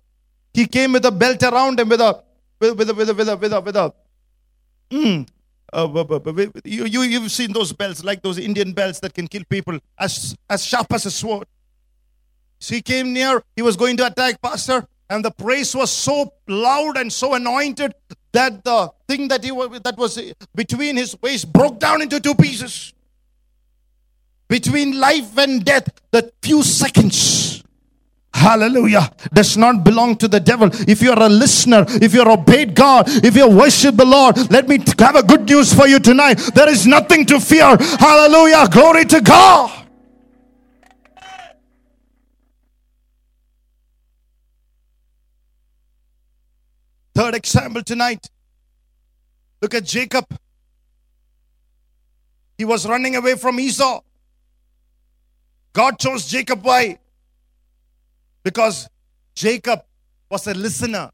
[0.53, 2.23] He came with a belt around him with a
[2.59, 3.93] with, with with a with a with with a
[4.91, 5.27] mm,
[5.73, 5.87] uh,
[6.63, 10.35] you, you, you've seen those belts, like those Indian belts that can kill people, as,
[10.49, 11.47] as sharp as a sword.
[12.59, 16.33] So he came near, he was going to attack Pastor, and the praise was so
[16.47, 17.93] loud and so anointed
[18.31, 20.19] that the thing that he was, that was
[20.55, 22.93] between his waist broke down into two pieces.
[24.47, 27.63] between life and death, the few seconds.
[28.33, 29.09] Hallelujah.
[29.33, 30.69] Does not belong to the devil.
[30.87, 34.79] If you're a listener, if you're obeyed God, if you worship the Lord, let me
[34.99, 36.35] have a good news for you tonight.
[36.53, 37.77] There is nothing to fear.
[37.97, 38.67] Hallelujah.
[38.69, 39.84] Glory to God.
[47.15, 48.29] Third example tonight.
[49.61, 50.25] Look at Jacob.
[52.57, 54.01] He was running away from Esau.
[55.71, 56.63] God chose Jacob.
[56.63, 56.99] Why?
[58.43, 58.89] Because
[59.33, 59.83] Jacob
[60.29, 61.09] was a listener.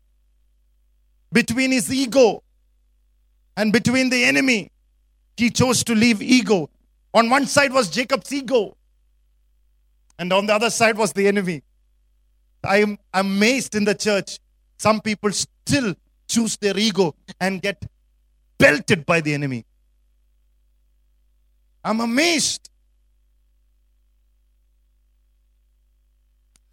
[1.31, 2.43] Between his ego
[3.55, 4.71] and between the enemy,
[5.37, 6.69] he chose to leave ego.
[7.13, 8.75] On one side was Jacob's ego,
[10.19, 11.63] and on the other side was the enemy.
[12.63, 14.39] I am amazed in the church.
[14.81, 15.93] Some people still
[16.27, 17.85] choose their ego and get
[18.57, 19.63] belted by the enemy.
[21.83, 22.67] I'm amazed.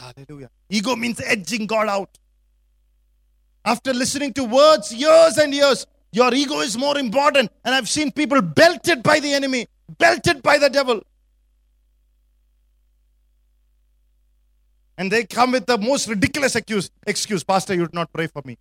[0.00, 0.48] Hallelujah.
[0.70, 2.18] Ego means edging God out.
[3.66, 7.52] After listening to words years and years, your ego is more important.
[7.62, 9.66] And I've seen people belted by the enemy,
[9.98, 11.02] belted by the devil.
[14.98, 16.90] And they come with the most ridiculous excuse.
[17.06, 18.58] Excuse, Pastor, you did not pray for me.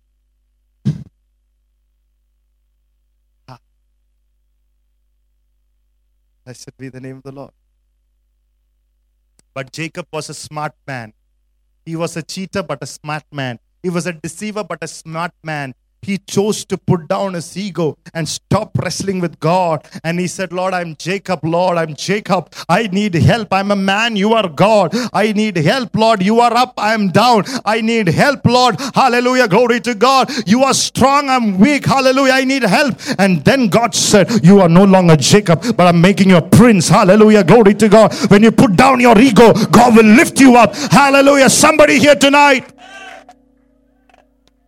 [6.44, 7.50] Blessed be the name of the Lord.
[9.52, 11.12] But Jacob was a smart man.
[11.84, 13.58] He was a cheater, but a smart man.
[13.82, 15.74] He was a deceiver, but a smart man.
[16.02, 19.86] He chose to put down his ego and stop wrestling with God.
[20.04, 21.44] And he said, Lord, I'm Jacob.
[21.44, 22.52] Lord, I'm Jacob.
[22.68, 23.52] I need help.
[23.52, 24.16] I'm a man.
[24.16, 24.94] You are God.
[25.12, 26.22] I need help, Lord.
[26.22, 26.74] You are up.
[26.78, 27.44] I'm down.
[27.64, 28.80] I need help, Lord.
[28.94, 29.48] Hallelujah.
[29.48, 30.30] Glory to God.
[30.46, 31.28] You are strong.
[31.28, 31.84] I'm weak.
[31.84, 32.32] Hallelujah.
[32.32, 32.96] I need help.
[33.18, 36.88] And then God said, You are no longer Jacob, but I'm making you a prince.
[36.88, 37.44] Hallelujah.
[37.44, 38.14] Glory to God.
[38.30, 40.74] When you put down your ego, God will lift you up.
[40.74, 41.50] Hallelujah.
[41.50, 42.72] Somebody here tonight.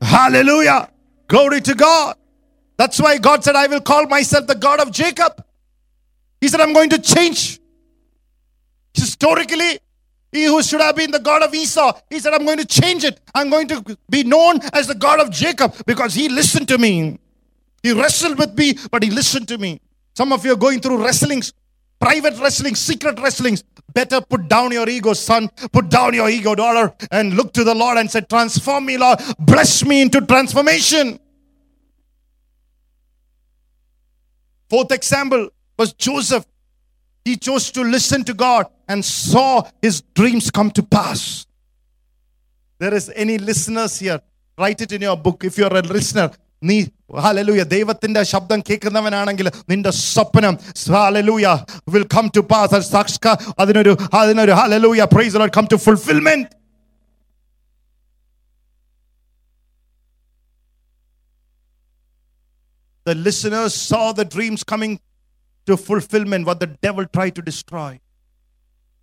[0.03, 0.89] Hallelujah.
[1.31, 2.17] Glory to God.
[2.77, 5.45] That's why God said, I will call myself the God of Jacob.
[6.41, 7.61] He said, I'm going to change.
[8.93, 9.79] Historically,
[10.33, 13.05] he who should have been the God of Esau, he said, I'm going to change
[13.05, 13.21] it.
[13.33, 17.21] I'm going to be known as the God of Jacob because he listened to me.
[17.85, 19.81] He wrestled with me, but he listened to me.
[20.15, 21.53] Some of you are going through wrestlings,
[22.01, 23.63] private wrestling, secret wrestlings.
[23.93, 25.49] Better put down your ego, son.
[25.73, 29.21] Put down your ego, daughter, and look to the Lord and say, Transform me, Lord.
[29.39, 31.19] Bless me into transformation.
[34.69, 36.47] Fourth example was Joseph.
[37.25, 41.47] He chose to listen to God and saw his dreams come to pass.
[42.79, 44.21] There is any listeners here,
[44.57, 45.45] write it in your book.
[45.45, 46.31] If you're a listener,
[46.70, 46.78] നീ
[47.24, 50.56] hallelujah ദൈവത്തിന്റെ ശബ്ദം കേൾക്കുന്നവനാണെങ്കിൽ നിന്റെ സ്വപ്നം
[50.98, 51.48] hallelujah
[51.96, 56.48] will come to pass സാക്ഷ അതിനൊരു അതിനൊരു hallelujah praise come to fulfilment
[63.06, 65.00] The listeners saw the dreams coming
[65.68, 68.00] to fulfillment, what the devil tried to destroy.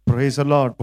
[0.07, 0.75] Praise the Lord.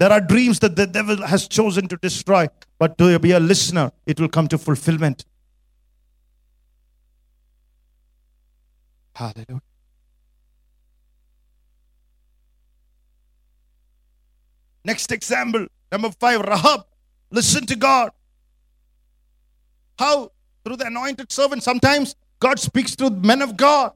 [0.00, 3.90] There are dreams that the devil has chosen to destroy, but to be a listener,
[4.06, 5.24] it will come to fulfillment.
[9.15, 9.61] Hallelujah.
[14.85, 16.85] Next example, number five, Rahab.
[17.31, 18.11] Listen to God.
[19.97, 20.31] How?
[20.65, 21.63] Through the anointed servant.
[21.63, 23.93] Sometimes God speaks through men of God.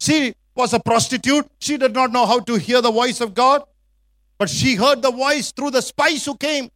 [0.00, 1.46] She was a prostitute.
[1.60, 3.62] She did not know how to hear the voice of God,
[4.38, 6.70] but she heard the voice through the spies who came.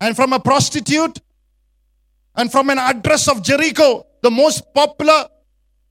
[0.00, 1.20] And from a prostitute
[2.34, 5.26] and from an address of Jericho, the most popular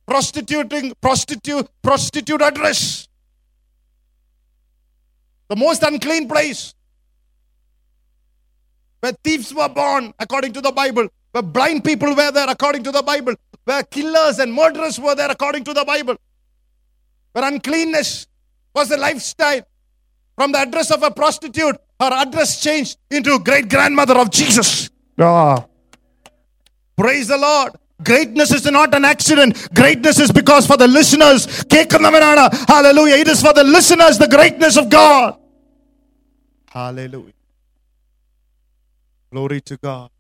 [0.08, 3.08] prostituting prostitute prostitute address.
[5.50, 6.74] The most unclean place.
[9.00, 11.08] Where thieves were born according to the bible.
[11.32, 13.36] Where blind people were there according to the bible.
[13.66, 16.16] Where killers and murderers were there according to the bible.
[17.34, 18.28] Where uncleanness
[18.76, 19.62] was a lifestyle.
[20.36, 24.90] From the address of a prostitute her address changed into great grandmother of jesus.
[25.20, 25.66] Ah.
[26.96, 29.69] praise the lord Greatness is not an accident.
[29.75, 32.45] Greatness is because for the listeners, കേൾക്കുന്നവനാണ്.
[32.73, 33.17] hallelujah.
[33.17, 35.37] It is for the listeners, the greatness of God.
[36.71, 37.39] Hallelujah.
[39.33, 40.11] Glory to God.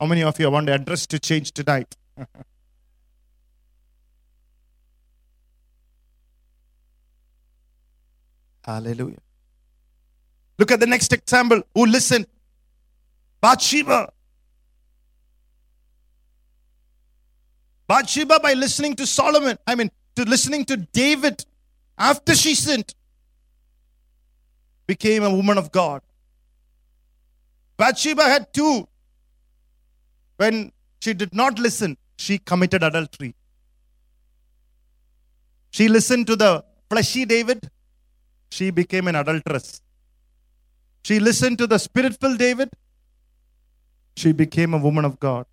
[0.00, 1.96] How many of you want the address to change tonight?
[8.64, 9.18] Hallelujah.
[10.58, 11.62] Look at the next example.
[11.74, 12.26] Who listened?
[13.40, 14.12] Bathsheba.
[17.87, 21.45] Bathsheba, by listening to Solomon, I mean, to listening to David
[21.97, 22.93] after she sinned,
[24.87, 26.01] became a woman of God.
[27.77, 28.87] Bathsheba had two.
[30.37, 30.71] When
[31.01, 33.35] she did not listen, she committed adultery.
[35.71, 37.69] She listened to the fleshy David,
[38.49, 39.81] she became an adulteress.
[41.03, 42.69] She listened to the spirit filled David,
[44.15, 45.45] she became a woman of God.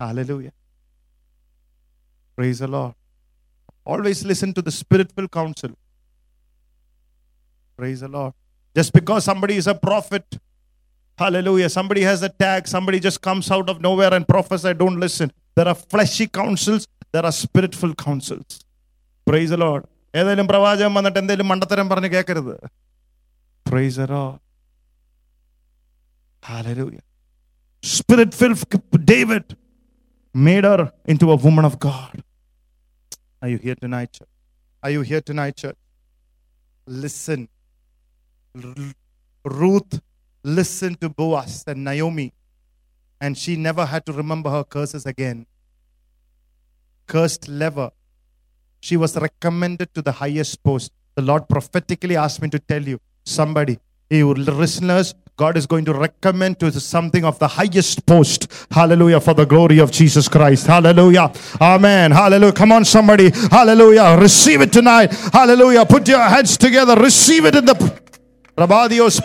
[0.00, 0.52] Hallelujah.
[2.36, 2.94] Praise the Lord.
[3.84, 5.70] Always listen to the spirit filled counsel.
[7.76, 8.34] Praise the Lord.
[8.74, 10.38] Just because somebody is a prophet,
[11.18, 15.32] hallelujah, somebody has a tag, somebody just comes out of nowhere and prophesy, don't listen.
[15.54, 18.60] There are fleshy counsels, there are spiritful counsels.
[19.24, 19.84] Praise the Lord.
[20.14, 22.54] ഏതെങ്കിലും പ്രവാചകൻ വന്നിട്ട് എന്തെങ്കിലും മണ്ടത്തരം പറഞ്ഞ് കേൾക്കരുത്
[23.70, 24.38] price the Lord.
[26.42, 27.02] Hallelujah.
[30.33, 32.23] Made her into a woman of God.
[33.41, 34.29] Are you here tonight, church?
[34.81, 35.75] Are you here tonight, church?
[36.85, 37.49] Listen.
[39.43, 40.01] Ruth
[40.43, 42.33] listened to Boaz and Naomi,
[43.19, 45.45] and she never had to remember her curses again.
[47.07, 47.91] Cursed lever.
[48.79, 50.91] She was recommended to the highest post.
[51.15, 53.79] The Lord prophetically asked me to tell you, somebody,
[54.11, 58.51] you listeners, God is going to recommend to something of the highest post.
[58.69, 59.19] Hallelujah.
[59.19, 60.67] For the glory of Jesus Christ.
[60.67, 61.31] Hallelujah.
[61.59, 62.11] Amen.
[62.11, 62.53] Hallelujah.
[62.53, 63.31] Come on, somebody.
[63.49, 64.17] Hallelujah.
[64.19, 65.11] Receive it tonight.
[65.33, 65.85] Hallelujah.
[65.85, 66.95] Put your hands together.
[66.95, 67.73] Receive it in the.
[68.57, 69.19] Rabadios,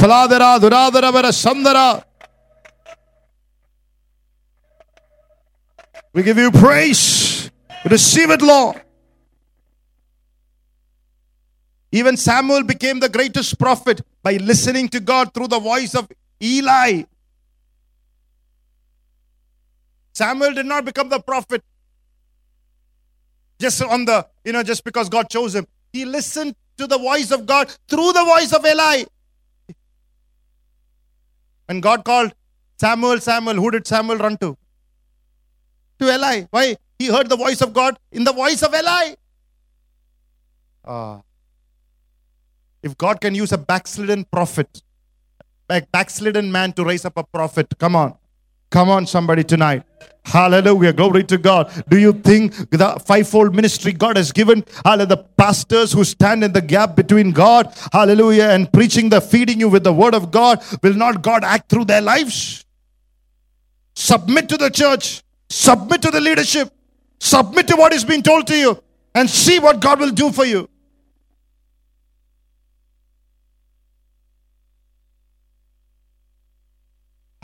[1.32, 2.03] Sandara.
[6.14, 7.51] We give you praise.
[7.84, 8.80] Receive it, Lord.
[11.93, 16.09] Even Samuel became the greatest prophet by listening to God through the voice of
[16.43, 17.03] Eli.
[20.12, 21.62] Samuel did not become the prophet
[23.59, 25.66] just on the, you know, just because God chose him.
[25.93, 29.05] He listened to the voice of God through the voice of Eli.
[31.66, 32.34] When God called
[32.78, 34.57] Samuel, Samuel, who did Samuel run to?
[36.01, 36.45] To Eli.
[36.51, 36.76] Why?
[36.99, 39.14] He heard the voice of God in the voice of Eli.
[40.84, 41.20] Ah.
[42.83, 44.83] If God can use a backslidden prophet,
[45.66, 48.14] back backslidden man to raise up a prophet, come on.
[48.70, 49.85] Come on, somebody tonight.
[50.24, 50.93] Hallelujah.
[50.93, 51.70] Glory to God.
[51.89, 56.53] Do you think the fivefold ministry God has given, hallelujah, the pastors who stand in
[56.53, 60.64] the gap between God, hallelujah, and preaching the feeding you with the word of God,
[60.83, 62.64] will not God act through their lives?
[63.95, 66.72] Submit to the church, submit to the leadership,
[67.20, 68.83] submit to what is being told to you,
[69.14, 70.68] and see what God will do for you.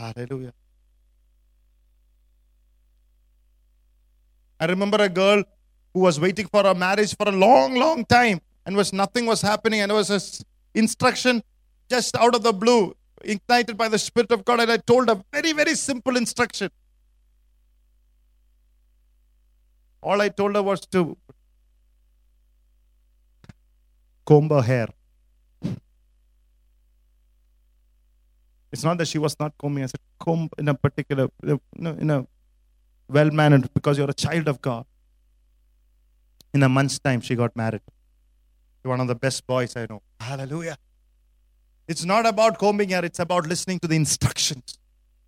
[0.03, 0.53] Hallelujah.
[4.59, 5.43] I remember a girl
[5.93, 9.41] who was waiting for a marriage for a long, long time and was nothing was
[9.41, 10.19] happening, and it was a
[10.73, 11.41] instruction
[11.89, 14.61] just out of the blue, ignited by the Spirit of God.
[14.61, 16.69] And I told a very, very simple instruction.
[20.01, 21.17] All I told her was to
[24.25, 24.87] comb her hair.
[28.73, 29.83] It's not that she was not combing.
[29.83, 32.25] I said comb in a particular, in a
[33.07, 34.85] well mannered because you're a child of God.
[36.55, 37.81] In a month's time, she got married.
[38.81, 40.01] One of the best boys I know.
[40.19, 40.77] Hallelujah.
[41.87, 44.79] It's not about combing hair, it's about listening to the instructions.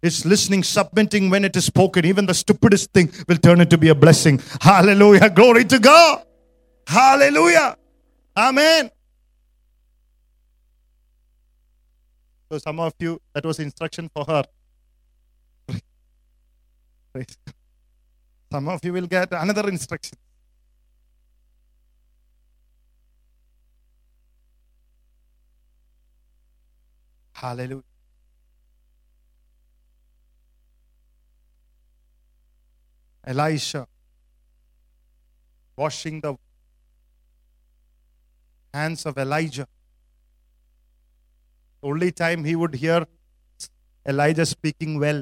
[0.01, 2.05] It's listening, submitting when it is spoken.
[2.05, 4.41] Even the stupidest thing will turn it to be a blessing.
[4.59, 5.29] Hallelujah.
[5.29, 6.23] Glory to God.
[6.87, 7.77] Hallelujah.
[8.35, 8.91] Amen.
[12.51, 14.43] So, some of you, that was instruction for her.
[18.51, 20.17] Some of you will get another instruction.
[27.33, 27.83] Hallelujah.
[33.25, 33.87] Elisha
[35.75, 36.35] washing the
[38.73, 39.67] hands of Elijah
[41.84, 43.06] Only time he would hear
[44.06, 45.20] Elijah speaking well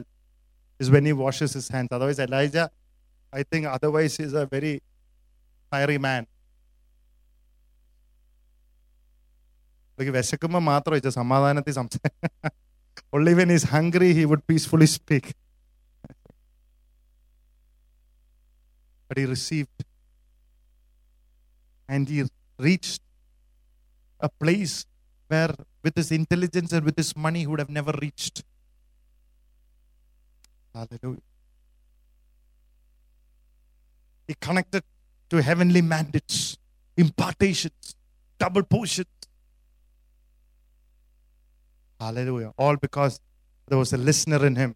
[0.79, 1.89] is when he washes his hands.
[1.91, 2.71] Otherwise, Elijah,
[3.33, 4.75] I think, otherwise, is a very
[5.71, 6.25] fiery man.
[9.95, 12.17] പുള്ളിക്ക് വിശക്കുമ്പോൾ മാത്രം വെച്ച സമാധാനത്തിൽ സംസാരിക്കും
[13.17, 15.27] only when he's hungry he would peacefully speak
[19.09, 19.79] but he received
[21.89, 22.19] and he
[22.59, 23.03] reached
[24.21, 24.75] a place
[25.31, 28.44] where with his intelligence and with his money he would have never reached
[30.74, 31.24] hallelujah
[34.28, 34.84] he connected
[35.30, 36.58] to heavenly mandates,
[36.96, 37.96] impartations,
[38.38, 39.08] double portions.
[42.00, 42.54] Hallelujah.
[42.58, 43.20] All because
[43.68, 44.76] there was a listener in him.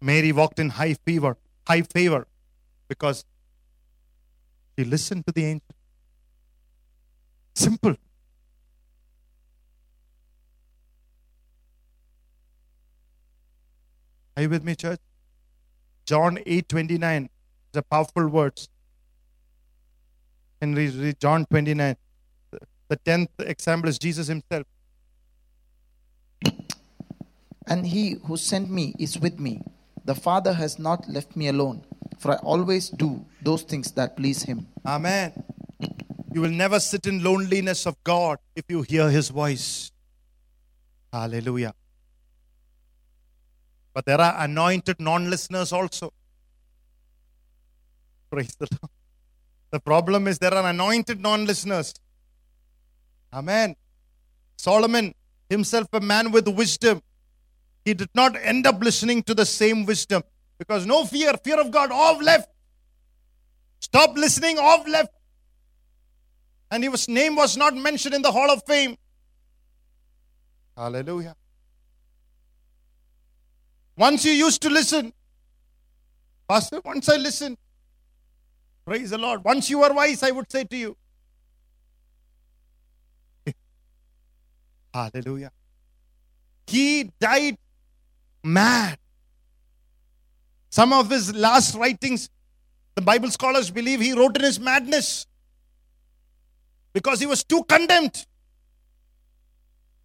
[0.00, 2.26] Mary walked in high fever, high favor,
[2.88, 3.24] because
[4.78, 5.74] she listened to the angel.
[7.54, 7.96] Simple.
[14.36, 15.00] Are you with me, church?
[16.04, 18.68] John 8 29 is a powerful words.
[20.60, 21.96] And read, read John 29.
[22.50, 22.58] The-
[22.88, 24.66] The tenth example is Jesus himself.
[27.66, 29.60] And he who sent me is with me.
[30.04, 31.82] The Father has not left me alone,
[32.18, 34.68] for I always do those things that please him.
[34.86, 35.32] Amen.
[36.32, 39.90] You will never sit in loneliness of God if you hear his voice.
[41.12, 41.74] Hallelujah.
[43.96, 46.12] But there are anointed non listeners also.
[48.30, 48.90] Praise the Lord.
[49.70, 51.94] The problem is there are anointed non listeners.
[53.32, 53.74] Amen.
[54.58, 55.14] Solomon,
[55.48, 57.00] himself a man with wisdom,
[57.86, 60.22] he did not end up listening to the same wisdom
[60.58, 62.50] because no fear, fear of God, off left.
[63.80, 65.14] Stop listening, off left.
[66.70, 68.98] And his name was not mentioned in the Hall of Fame.
[70.76, 71.34] Hallelujah.
[73.96, 75.12] Once you used to listen,
[76.48, 77.56] Pastor, once I listened,
[78.84, 79.42] praise the Lord.
[79.42, 80.96] Once you were wise, I would say to you.
[84.94, 85.50] Hallelujah.
[86.66, 87.56] He died
[88.44, 88.98] mad.
[90.70, 92.28] Some of his last writings,
[92.94, 95.26] the Bible scholars believe he wrote in his madness
[96.92, 98.26] because he was too condemned.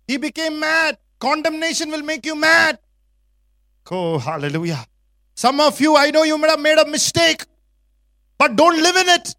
[0.08, 0.98] He became mad.
[1.20, 2.80] Condemnation will make you mad.
[3.90, 4.86] Oh, hallelujah.
[5.36, 7.44] Some of you, I know you may have made a mistake,
[8.38, 9.36] but don't live in it.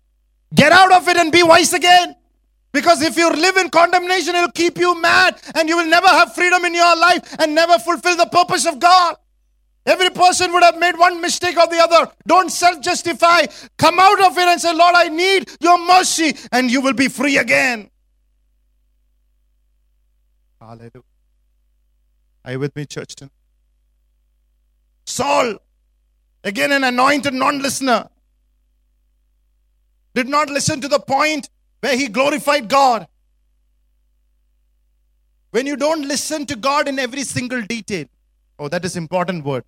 [0.54, 2.16] Get out of it and be wise again.
[2.72, 6.34] Because if you live in condemnation, it'll keep you mad and you will never have
[6.34, 9.16] freedom in your life and never fulfill the purpose of God.
[9.84, 12.10] Every person would have made one mistake or the other.
[12.26, 13.46] Don't self justify.
[13.76, 17.08] Come out of it and say, Lord, I need your mercy, and you will be
[17.08, 17.90] free again.
[20.60, 21.02] Hallelujah.
[22.44, 23.16] Are you with me, church?
[23.16, 23.32] tonight?
[25.04, 25.56] Saul,
[26.44, 28.08] again an anointed non listener,
[30.14, 31.48] did not listen to the point
[31.80, 33.06] where he glorified God.
[35.50, 38.06] When you don't listen to God in every single detail,
[38.58, 39.64] oh, that is important word.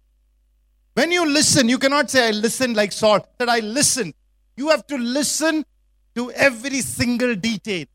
[0.95, 3.26] When you listen, you cannot say, I listened like Saul.
[3.39, 4.14] That I listened.
[4.57, 5.64] You have to listen
[6.14, 7.87] to every single detail.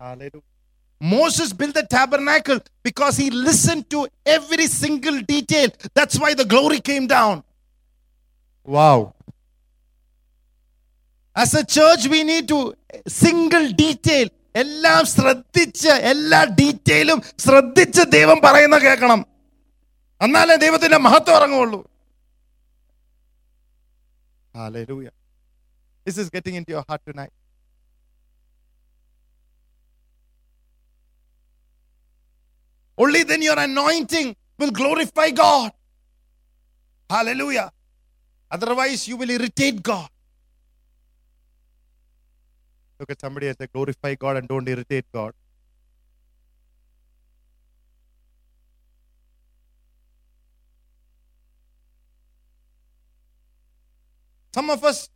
[0.00, 0.51] Hallelujah.
[1.02, 5.68] Moses built the tabernacle because he listened to every single detail.
[5.94, 7.42] That's why the glory came down.
[8.68, 9.14] Wow.
[11.36, 12.60] As a church, we need to
[13.22, 14.28] single detail.
[14.62, 19.20] എല്ലാം ശ്രദ്ധിച്ച് എല്ലാ ഡീറ്റെയിലും ശ്രദ്ധിച്ച് ദൈവം പറയുന്ന കേൾക്കണം
[20.20, 21.80] എന്നാലേ ദൈവത്തിന്റെ മഹത്വം ഇറങ്ങുള്ളൂ
[24.54, 25.12] Hallelujah.
[26.06, 27.32] This is getting into your heart tonight.
[33.02, 35.72] Only then your anointing will glorify God.
[37.10, 37.70] Hallelujah.
[38.48, 40.08] Otherwise, you will irritate God.
[43.00, 45.32] Look at somebody and say, glorify God and don't irritate God.
[54.54, 55.08] Some of us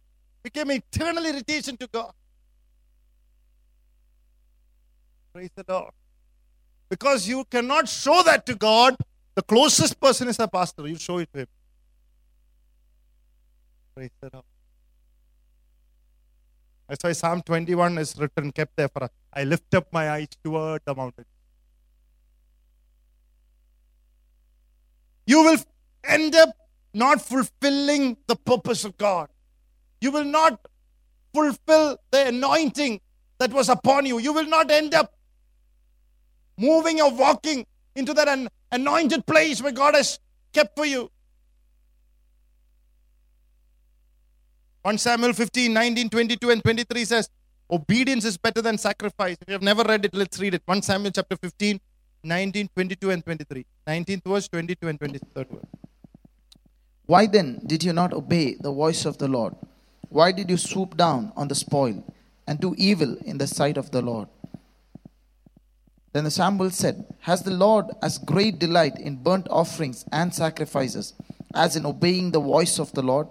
[0.42, 2.12] became eternal irritation to God.
[5.32, 5.92] Praise the Lord.
[6.88, 8.96] Because you cannot show that to God.
[9.34, 10.86] The closest person is a pastor.
[10.86, 11.46] You show it to him.
[13.94, 14.44] Praise the Lord.
[16.88, 19.10] That's why Psalm 21 is written, kept there for us.
[19.32, 21.24] I lift up my eyes toward the mountain.
[25.26, 25.58] You will
[26.04, 26.50] end up
[26.94, 29.28] not fulfilling the purpose of God.
[30.00, 30.60] You will not
[31.34, 33.00] fulfill the anointing
[33.38, 34.18] that was upon you.
[34.18, 35.15] You will not end up
[36.56, 40.18] moving or walking into that an- anointed place where God has
[40.52, 41.10] kept for you.
[44.82, 47.30] 1 Samuel 15, 19, 22, and 23 says,
[47.68, 49.36] Obedience is better than sacrifice.
[49.40, 50.62] If you have never read it, let's read it.
[50.66, 51.80] 1 Samuel chapter 15,
[52.22, 53.66] 19, 22, and 23.
[53.88, 55.66] 19th verse, 22, and 23rd verse.
[57.06, 59.54] Why then did you not obey the voice of the Lord?
[60.08, 62.04] Why did you swoop down on the spoil
[62.46, 64.28] and do evil in the sight of the Lord?
[66.16, 71.12] Then the Samuel said, Has the Lord as great delight in burnt offerings and sacrifices
[71.54, 73.28] as in obeying the voice of the Lord?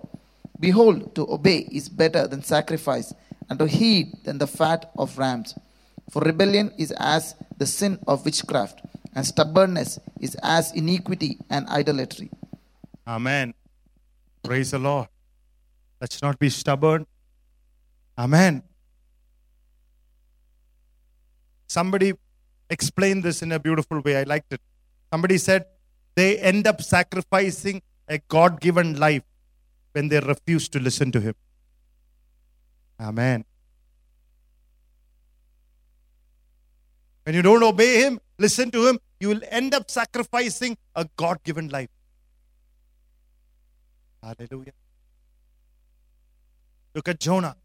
[0.60, 3.12] Behold, to obey is better than sacrifice,
[3.50, 5.56] and to heed than the fat of rams.
[6.12, 8.82] For rebellion is as the sin of witchcraft,
[9.16, 12.30] and stubbornness is as iniquity and idolatry.
[13.08, 13.56] Amen.
[14.44, 15.08] Praise the Lord.
[16.00, 17.08] Let's not be stubborn.
[18.16, 18.62] Amen.
[21.66, 22.14] Somebody
[22.70, 24.18] explained this in a beautiful way.
[24.18, 24.62] I liked it.
[25.12, 25.66] Somebody said
[26.16, 29.24] they end up sacrificing a God given life
[29.94, 31.36] when they refuse to listen to Him.
[33.00, 33.46] Amen.
[37.24, 41.44] When you don't obey Him, listen to Him, you will end up sacrificing a God
[41.44, 41.90] given life.
[44.22, 44.74] Hallelujah.
[46.94, 47.56] Look at Jonah.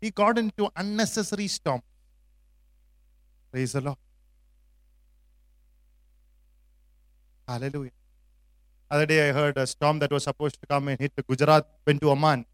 [0.00, 1.82] He got into unnecessary storm.
[3.50, 3.96] Praise the Lord.
[7.46, 7.90] Hallelujah.
[8.90, 11.66] Other day I heard a storm that was supposed to come and hit the Gujarat
[11.86, 12.44] went to Oman.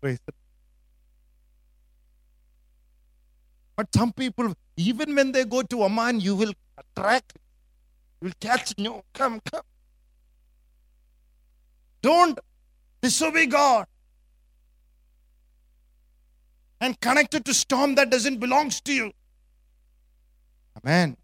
[0.00, 0.32] Praise the
[3.76, 7.32] But some people, even when they go to Oman, you will attract,
[8.20, 9.62] you will catch, no, come, come.
[12.02, 12.38] Don't
[13.02, 13.86] disobey God
[16.80, 19.12] and connected to storm that doesn't belongs to you.
[20.84, 21.16] Amen.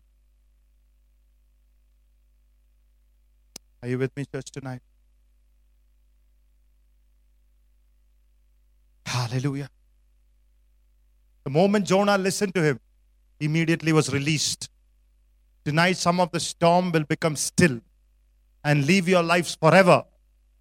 [3.82, 4.80] Are you with me, church, tonight?
[9.06, 9.70] Hallelujah.
[11.44, 12.80] The moment Jonah listened to him,
[13.40, 14.68] immediately was released.
[15.64, 17.80] Tonight, some of the storm will become still
[18.62, 20.04] and leave your lives forever.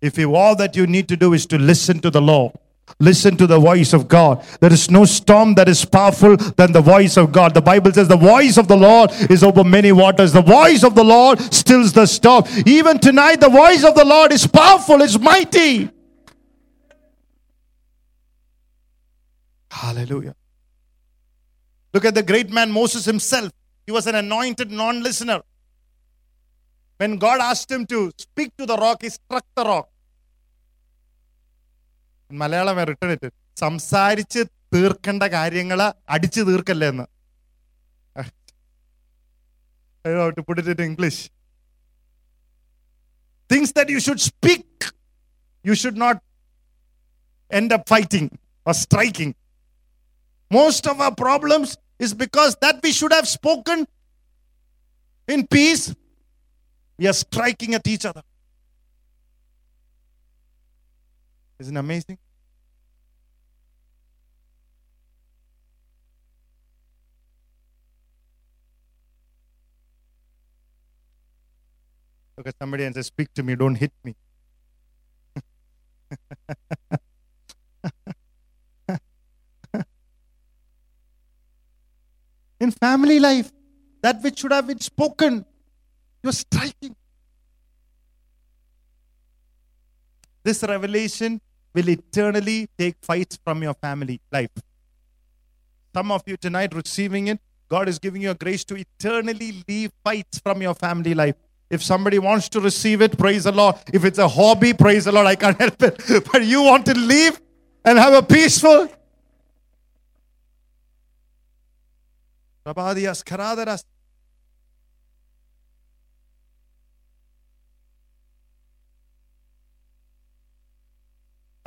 [0.02, 2.54] If you all that you need to do is to listen to the Lord.
[3.00, 4.44] Listen to the voice of God.
[4.60, 7.54] There is no storm that is powerful than the voice of God.
[7.54, 10.34] The Bible says the voice of the Lord is over many waters.
[10.34, 12.44] The voice of the Lord stills the storm.
[12.66, 15.90] Even tonight, the voice of the Lord is powerful, it's mighty.
[19.72, 20.36] Hallelujah.
[21.94, 23.52] Look at the great man Moses himself.
[23.86, 25.42] He was an anointed non listener.
[26.98, 29.90] When God asked him to speak to the rock, he struck the rock.
[32.30, 34.42] Malayalam return it സംസാരിച്ച്
[34.74, 37.06] തീർക്കേണ്ട കാര്യങ്ങൾ അടിച്ചു തീർക്കല്ലേ എന്ന്.
[40.48, 41.24] Put it English
[43.50, 44.88] things that you should speak
[45.66, 46.22] you should not
[47.52, 48.30] end up fighting
[48.66, 49.36] or striking
[50.52, 53.80] most of our problems is because that we should have spoken
[55.28, 55.86] in peace
[57.00, 58.26] we are striking a teacher other
[61.60, 62.18] Isn't amazing?
[72.38, 74.16] Look at somebody and say, Speak to me, don't hit me.
[82.62, 83.52] In family life,
[84.02, 85.46] that which should have been spoken,
[86.24, 86.96] you're striking.
[90.42, 91.42] This revelation
[91.74, 94.52] will eternally take fights from your family life.
[95.94, 97.40] Some of you tonight receiving it,
[97.70, 101.36] God is giving you a grace to eternally leave fights from your family life.
[101.70, 103.76] If somebody wants to receive it, praise the Lord.
[103.94, 106.02] If it's a hobby, praise the Lord, I can't help it.
[106.32, 107.40] But you want to leave
[107.86, 108.90] and have a peaceful.
[113.24, 113.84] Karadaras.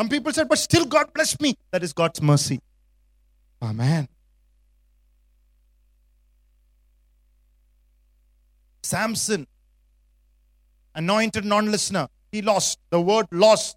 [0.02, 1.54] Some people said, but still God bless me.
[1.70, 2.58] That is God's mercy.
[3.62, 4.08] Amen.
[8.82, 9.46] Samson,
[10.92, 12.80] anointed non listener, he lost.
[12.90, 13.76] The word lost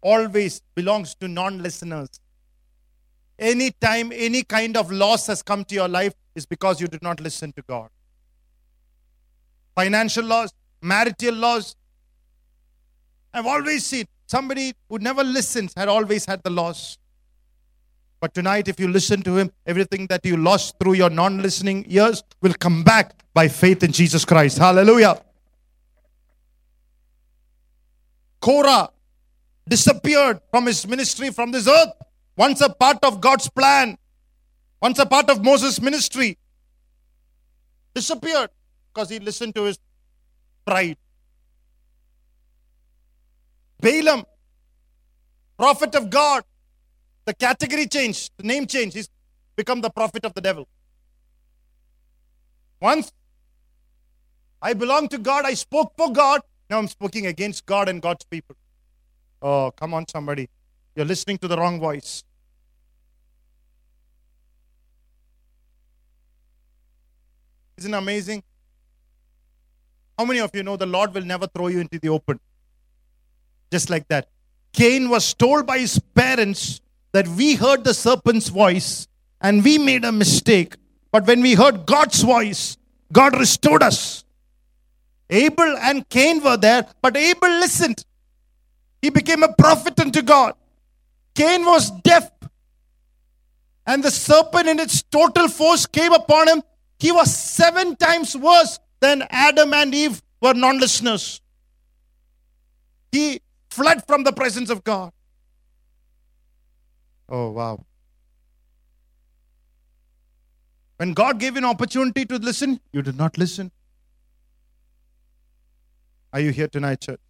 [0.00, 2.08] always belongs to non listeners.
[3.38, 7.20] Anytime any kind of loss has come to your life is because you did not
[7.20, 7.90] listen to God.
[9.74, 11.76] Financial loss, marital loss.
[13.32, 16.98] I've always seen somebody who never listens had always had the loss.
[18.20, 21.86] But tonight, if you listen to him, everything that you lost through your non listening
[21.88, 24.58] ears will come back by faith in Jesus Christ.
[24.58, 25.22] Hallelujah.
[28.40, 28.90] Korah
[29.66, 31.92] disappeared from his ministry from this earth.
[32.36, 33.96] Once a part of God's plan,
[34.82, 36.38] once a part of Moses' ministry,
[37.94, 38.50] disappeared
[38.92, 39.78] because he listened to his
[40.66, 40.96] pride.
[43.80, 44.24] Balaam,
[45.58, 46.44] prophet of God,
[47.24, 48.96] the category changed, the name changed.
[48.96, 49.08] He's
[49.56, 50.68] become the prophet of the devil.
[52.80, 53.12] Once
[54.62, 55.44] I belong to God.
[55.44, 56.42] I spoke for God.
[56.68, 58.56] Now I'm speaking against God and God's people.
[59.42, 60.48] Oh, come on, somebody.
[60.94, 62.22] You're listening to the wrong voice.
[67.78, 68.42] Isn't amazing?
[70.18, 72.38] How many of you know the Lord will never throw you into the open?
[73.70, 74.28] Just like that.
[74.72, 76.80] Cain was told by his parents
[77.12, 79.08] that we heard the serpent's voice
[79.40, 80.76] and we made a mistake.
[81.10, 82.76] But when we heard God's voice,
[83.12, 84.24] God restored us.
[85.28, 88.04] Abel and Cain were there, but Abel listened.
[89.00, 90.54] He became a prophet unto God.
[91.34, 92.30] Cain was deaf.
[93.86, 96.62] And the serpent in its total force came upon him.
[96.98, 101.40] He was seven times worse than Adam and Eve were non listeners.
[103.10, 103.40] He
[103.70, 105.12] fled from the presence of God.
[107.28, 107.84] Oh, wow.
[110.96, 113.70] When God gave you an opportunity to listen, you did not listen.
[116.32, 117.20] Are you here tonight, church?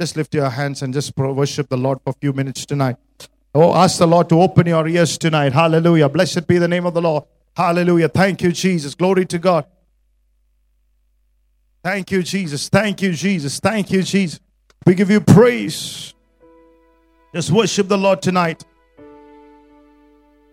[0.00, 2.96] Just lift your hands and just worship the Lord for a few minutes tonight.
[3.54, 5.52] Oh, ask the Lord to open your ears tonight.
[5.52, 6.08] Hallelujah.
[6.08, 7.24] Blessed be the name of the Lord.
[7.56, 8.08] Hallelujah.
[8.08, 8.94] Thank you, Jesus.
[8.94, 9.64] Glory to God.
[11.82, 12.68] Thank you, Jesus.
[12.68, 13.58] Thank you, Jesus.
[13.60, 14.40] Thank you, Jesus.
[14.86, 16.14] We give you praise.
[17.34, 18.64] Just worship the Lord tonight.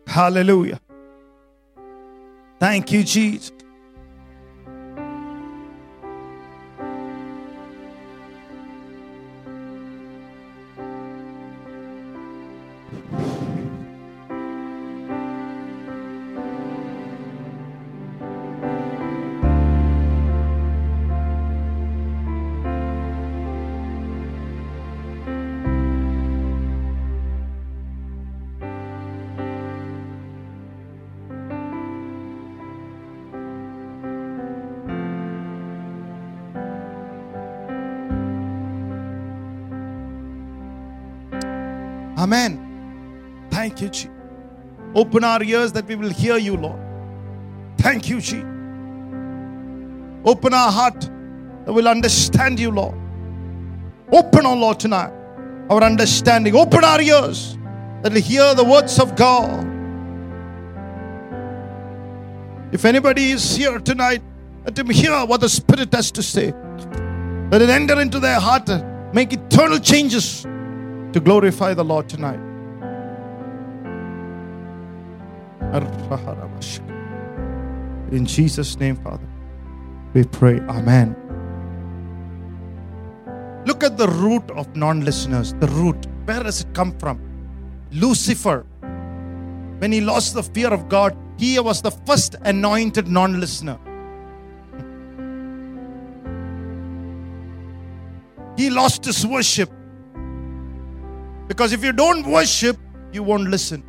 [0.07, 0.79] Hallelujah.
[2.59, 3.51] Thank you, Jesus.
[42.25, 43.47] Amen.
[43.51, 44.09] Thank you, Jesus.
[44.95, 46.79] Open our ears that we will hear you, Lord.
[47.77, 48.49] Thank you, Jesus.
[50.25, 52.95] Open our heart that we'll understand you, Lord.
[54.11, 55.13] Open, oh Lord, tonight
[55.69, 56.55] our understanding.
[56.55, 57.59] Open our ears
[58.01, 59.63] that we hear the words of God.
[62.71, 64.23] If anybody is here tonight,
[64.63, 66.53] let him hear what the Spirit has to say.
[67.51, 70.47] Let it enter into their heart and make eternal changes
[71.15, 72.41] to glorify the Lord tonight.
[78.11, 79.25] In Jesus' name, Father,
[80.13, 80.59] we pray.
[80.67, 81.15] Amen.
[83.65, 85.53] Look at the root of non listeners.
[85.53, 85.95] The root.
[86.25, 87.21] Where does it come from?
[87.93, 88.65] Lucifer.
[89.79, 93.79] When he lost the fear of God, he was the first anointed non listener.
[98.57, 99.71] He lost his worship.
[101.47, 102.77] Because if you don't worship,
[103.11, 103.83] you won't listen.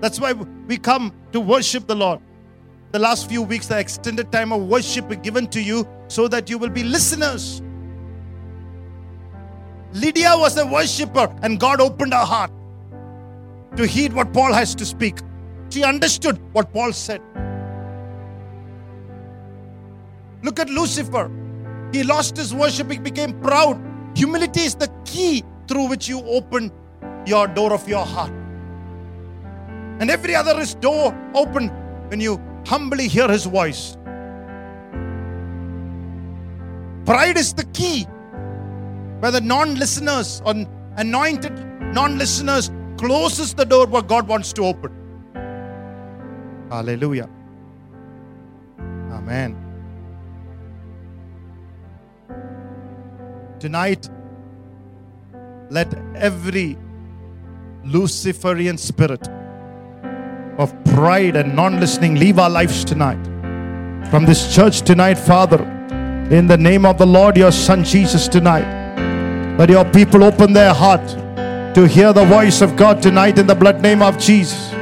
[0.00, 2.20] That's why we come to worship the Lord.
[2.92, 6.48] The last few weeks, the extended time of worship is given to you so that
[6.48, 7.62] you will be listeners.
[9.92, 12.50] Lydia was a worshiper, and God opened her heart
[13.76, 15.18] to heed what Paul has to speak.
[15.68, 17.20] She understood what Paul said.
[20.42, 21.30] Look at Lucifer.
[21.92, 23.80] He lost his worship, he became proud.
[24.16, 26.72] Humility is the key through which you open
[27.30, 28.32] your door of your heart.
[30.00, 31.68] And every other is door open
[32.10, 33.96] when you humbly hear his voice.
[37.10, 38.04] Pride is the key
[39.20, 40.54] where the non-listeners or
[40.96, 41.54] anointed
[41.94, 44.92] non-listeners closes the door where God wants to open.
[46.70, 47.28] Hallelujah.
[49.18, 49.56] Amen.
[53.58, 54.08] Tonight,
[55.70, 56.78] let every
[57.84, 59.26] Luciferian spirit
[60.58, 63.22] of pride and non listening leave our lives tonight.
[64.10, 65.62] From this church tonight, Father,
[66.30, 68.66] in the name of the Lord, your Son Jesus, tonight,
[69.56, 71.06] let your people open their heart
[71.74, 74.72] to hear the voice of God tonight in the blood name of Jesus.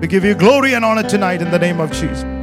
[0.00, 2.35] We give you glory and honor tonight in the name of Jesus.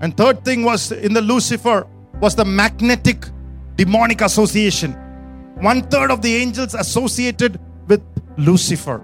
[0.00, 1.86] And third thing was in the Lucifer
[2.20, 3.26] was the magnetic
[3.76, 4.92] demonic association.
[5.60, 8.02] One third of the angels associated with
[8.38, 9.02] Lucifer.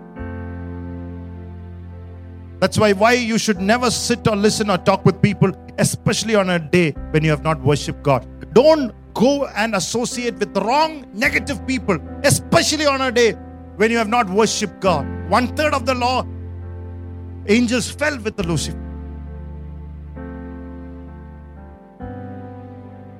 [2.60, 6.48] That's why why you should never sit or listen or talk with people, especially on
[6.48, 8.26] a day when you have not worshipped God.
[8.54, 13.32] Don't go and associate with wrong negative people, especially on a day
[13.76, 15.06] when you have not worshipped God.
[15.28, 16.24] One third of the law,
[17.46, 18.85] angels fell with the Lucifer.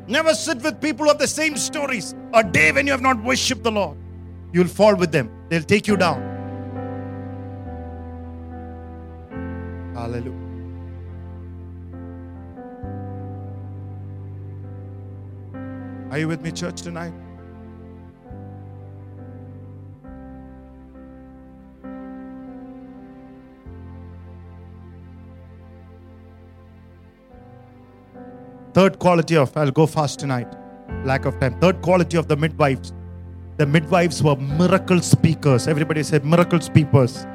[0.09, 2.15] Never sit with people of the same stories.
[2.33, 3.97] A day when you have not worshipped the Lord,
[4.53, 5.31] you'll fall with them.
[5.49, 6.35] They'll take you down.
[9.95, 10.33] Hallelujah.
[16.11, 17.13] Are you with me, church, tonight?
[28.77, 30.55] Third quality of, I'll go fast tonight,
[31.03, 31.59] lack of time.
[31.61, 32.93] Third quality of the midwives.
[33.57, 35.67] The midwives were miracle speakers.
[35.67, 37.27] Everybody said miracle speakers.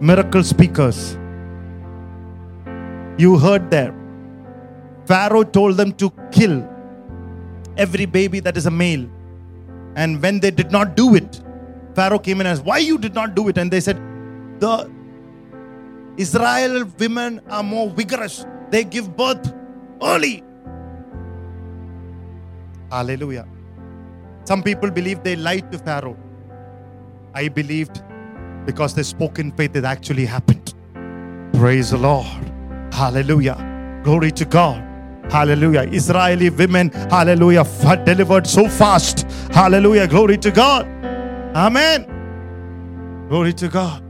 [0.00, 1.14] Miracle speakers.
[3.16, 3.94] You heard there.
[5.06, 6.62] Pharaoh told them to kill
[7.78, 9.08] every baby that is a male.
[9.94, 11.40] And when they did not do it,
[11.94, 13.56] Pharaoh came in and asked, Why you did not do it?
[13.56, 13.96] And they said,
[14.58, 14.90] The
[16.18, 18.44] Israel women are more vigorous.
[18.68, 19.54] They give birth
[20.02, 20.42] early.
[22.90, 23.46] Hallelujah.
[24.44, 26.16] Some people believe they lied to Pharaoh.
[27.34, 28.02] I believed
[28.64, 30.74] because they spoke in faith, it actually happened.
[31.52, 32.26] Praise the Lord.
[32.92, 34.00] Hallelujah.
[34.04, 34.82] Glory to God.
[35.30, 35.82] Hallelujah.
[35.90, 37.64] Israeli women, hallelujah,
[38.04, 39.22] delivered so fast.
[39.52, 40.06] Hallelujah.
[40.06, 40.86] Glory to God.
[41.56, 42.06] Amen.
[43.28, 44.02] Glory to God.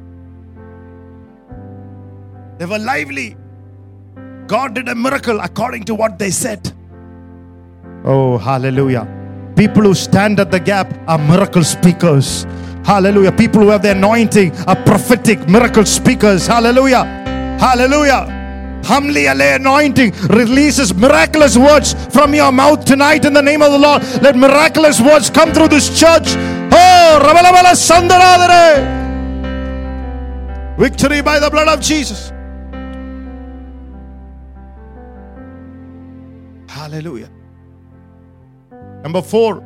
[2.58, 3.36] They were lively.
[4.46, 6.75] God did a miracle according to what they said.
[8.06, 9.06] Oh, hallelujah.
[9.56, 12.44] People who stand at the gap are miracle speakers.
[12.84, 13.32] Hallelujah.
[13.32, 16.46] People who have the anointing are prophetic miracle speakers.
[16.46, 17.04] Hallelujah.
[17.58, 18.32] Hallelujah.
[18.84, 23.78] Humbly Ale anointing releases miraculous words from your mouth tonight in the name of the
[23.78, 24.02] Lord.
[24.22, 26.36] Let miraculous words come through this church.
[26.70, 28.94] Oh, Rabalabala Sandaradare.
[30.78, 32.30] Victory by the blood of Jesus.
[36.68, 37.30] Hallelujah.
[39.06, 39.62] Number four,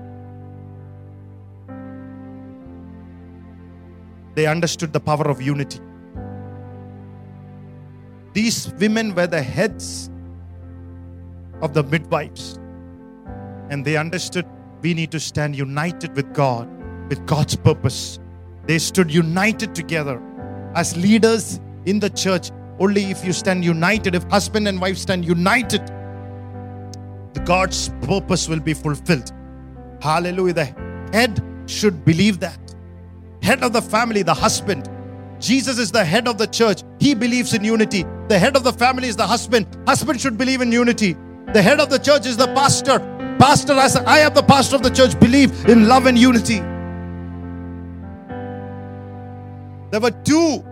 [4.35, 5.81] they understood the power of unity.
[8.35, 10.11] These women were the heads
[11.63, 12.59] of the midwives,
[13.71, 14.45] and they understood
[14.83, 16.69] we need to stand united with God,
[17.09, 18.19] with God's purpose.
[18.67, 20.21] They stood united together
[20.75, 22.51] as leaders in the church.
[22.79, 25.81] Only if you stand united, if husband and wife stand united,
[27.45, 29.33] God's purpose will be fulfilled.
[30.01, 30.55] Hallelujah.
[30.55, 30.65] The
[31.13, 32.59] head should believe that.
[33.43, 34.89] Head of the family, the husband.
[35.39, 36.83] Jesus is the head of the church.
[36.99, 38.05] He believes in unity.
[38.29, 39.67] The head of the family is the husband.
[39.87, 41.17] Husband should believe in unity.
[41.53, 42.99] The head of the church is the pastor.
[43.39, 46.59] Pastor, I as I am the pastor of the church, believe in love and unity.
[49.91, 50.63] There were two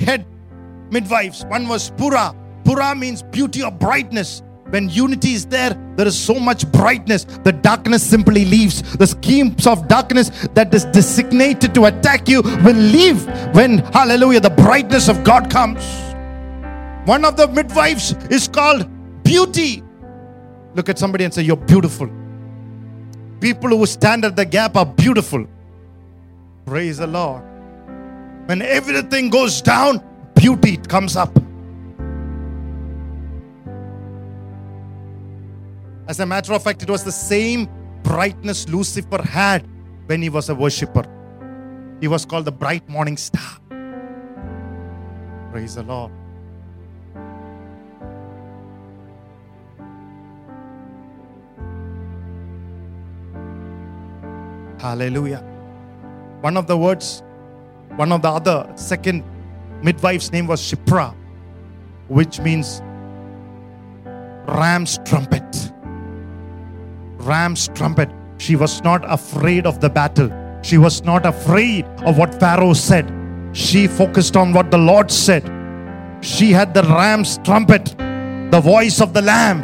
[0.00, 0.26] head
[0.90, 1.44] midwives.
[1.46, 2.34] One was Pura.
[2.64, 4.42] Pura means beauty or brightness.
[4.70, 7.24] When unity is there, there is so much brightness.
[7.24, 8.82] The darkness simply leaves.
[8.96, 14.50] The schemes of darkness that is designated to attack you will leave when, hallelujah, the
[14.50, 15.82] brightness of God comes.
[17.06, 18.86] One of the midwives is called
[19.22, 19.82] beauty.
[20.74, 22.10] Look at somebody and say, You're beautiful.
[23.40, 25.46] People who stand at the gap are beautiful.
[26.66, 27.42] Praise the Lord.
[28.46, 30.02] When everything goes down,
[30.34, 31.38] beauty comes up.
[36.08, 37.68] As a matter of fact, it was the same
[38.02, 39.68] brightness Lucifer had
[40.06, 41.04] when he was a worshiper.
[42.00, 43.58] He was called the bright morning star.
[45.52, 46.10] Praise the Lord.
[54.80, 55.44] Hallelujah.
[56.40, 57.22] One of the words,
[57.96, 59.24] one of the other second
[59.82, 61.14] midwife's name was Shiphrah,
[62.06, 62.80] which means
[64.46, 65.44] ram's trumpet.
[67.28, 68.08] Ram's trumpet.
[68.38, 70.30] She was not afraid of the battle.
[70.62, 73.12] She was not afraid of what Pharaoh said.
[73.52, 75.44] She focused on what the Lord said.
[76.22, 77.84] She had the ram's trumpet,
[78.50, 79.60] the voice of the lamb.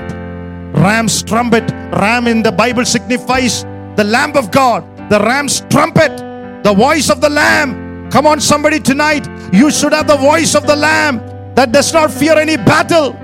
[0.74, 1.70] Ram's trumpet,
[2.02, 3.64] ram in the Bible signifies
[3.96, 4.84] the lamb of God.
[5.08, 6.18] The ram's trumpet,
[6.64, 8.10] the voice of the lamb.
[8.10, 9.26] Come on, somebody tonight.
[9.52, 11.18] You should have the voice of the lamb
[11.54, 13.16] that does not fear any battle.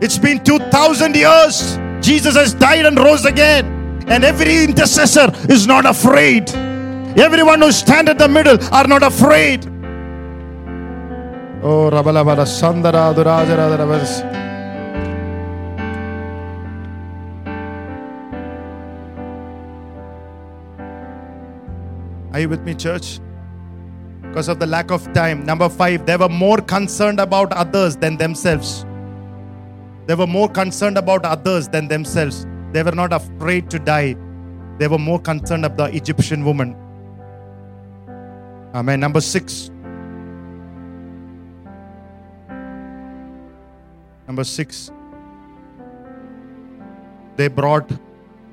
[0.00, 1.76] It's been 2,000 years.
[2.00, 3.66] Jesus has died and rose again.
[4.06, 6.48] And every intercessor is not afraid.
[7.18, 9.66] Everyone who stand at the middle are not afraid.
[11.60, 14.38] Oh, Rabalabala Sandara Duraja
[22.32, 23.18] Are you with me, church?
[24.22, 25.44] Because of the lack of time.
[25.44, 28.84] Number five, they were more concerned about others than themselves.
[30.08, 32.46] They were more concerned about others than themselves.
[32.72, 34.16] They were not afraid to die.
[34.78, 36.74] They were more concerned of the Egyptian woman.
[38.74, 39.00] Amen.
[39.00, 39.70] Number six.
[44.26, 44.90] Number six.
[47.36, 47.92] They brought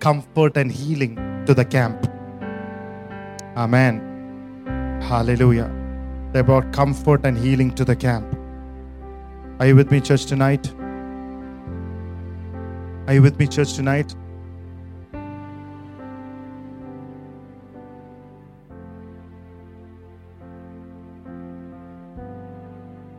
[0.01, 2.06] comfort and healing to the camp.
[3.56, 4.01] Amen.
[5.01, 5.72] Hallelujah.
[6.34, 8.26] They brought comfort and healing to the camp.
[9.60, 10.70] Are you with me, church, tonight?
[13.08, 14.16] Are you with me, church, tonight?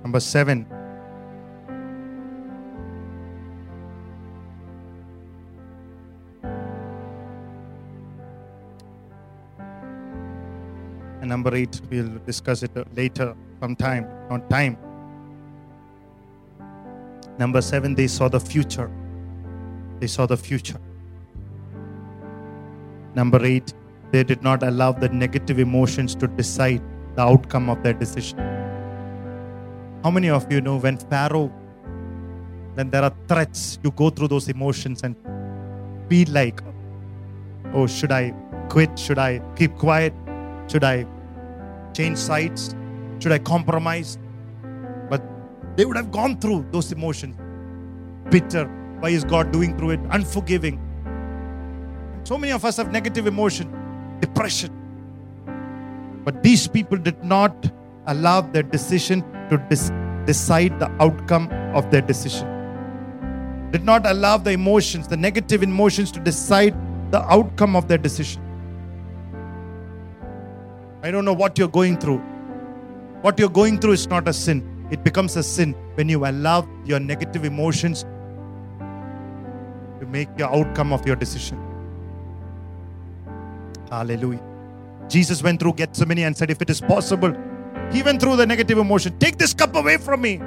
[0.03, 0.67] Number seven.
[11.21, 14.77] And number eight, we'll discuss it later, sometime, on time.
[17.39, 18.91] Number seven, they saw the future.
[20.01, 20.81] They saw the future.
[23.15, 23.73] Number eight,
[24.13, 26.83] they did not allow the negative emotions to decide
[27.15, 28.39] the outcome of their decision.
[30.05, 31.51] How many of you know when Pharaoh,
[32.75, 35.17] when there are threats, you go through those emotions and
[36.09, 36.61] be like,
[37.73, 38.35] oh, should I
[38.69, 38.99] quit?
[38.99, 40.13] Should I keep quiet?
[40.69, 41.07] Should I
[41.95, 42.77] change sides?
[43.19, 44.19] Should I compromise?
[45.09, 45.23] But
[45.77, 47.37] they would have gone through those emotions.
[48.31, 48.71] Bitter.
[49.01, 50.01] Why is God doing through it?
[50.11, 50.81] Unforgiving.
[52.25, 53.71] So many of us have negative emotion,
[54.21, 54.73] depression.
[56.25, 57.71] But these people did not
[58.07, 59.93] allow their decision to dis-
[60.25, 62.49] decide the outcome of their decision.
[63.71, 66.75] Did not allow the emotions, the negative emotions, to decide
[67.13, 68.43] the outcome of their decision.
[71.03, 72.19] I don't know what you're going through.
[73.21, 74.89] What you're going through is not a sin.
[74.91, 78.05] It becomes a sin when you allow your negative emotions
[80.01, 81.59] to make the outcome of your decision.
[83.91, 84.43] Hallelujah.
[85.09, 87.35] Jesus went through Gethsemane and said, If it is possible,
[87.93, 89.19] he went through the negative emotion.
[89.19, 90.41] Take this cup away from me.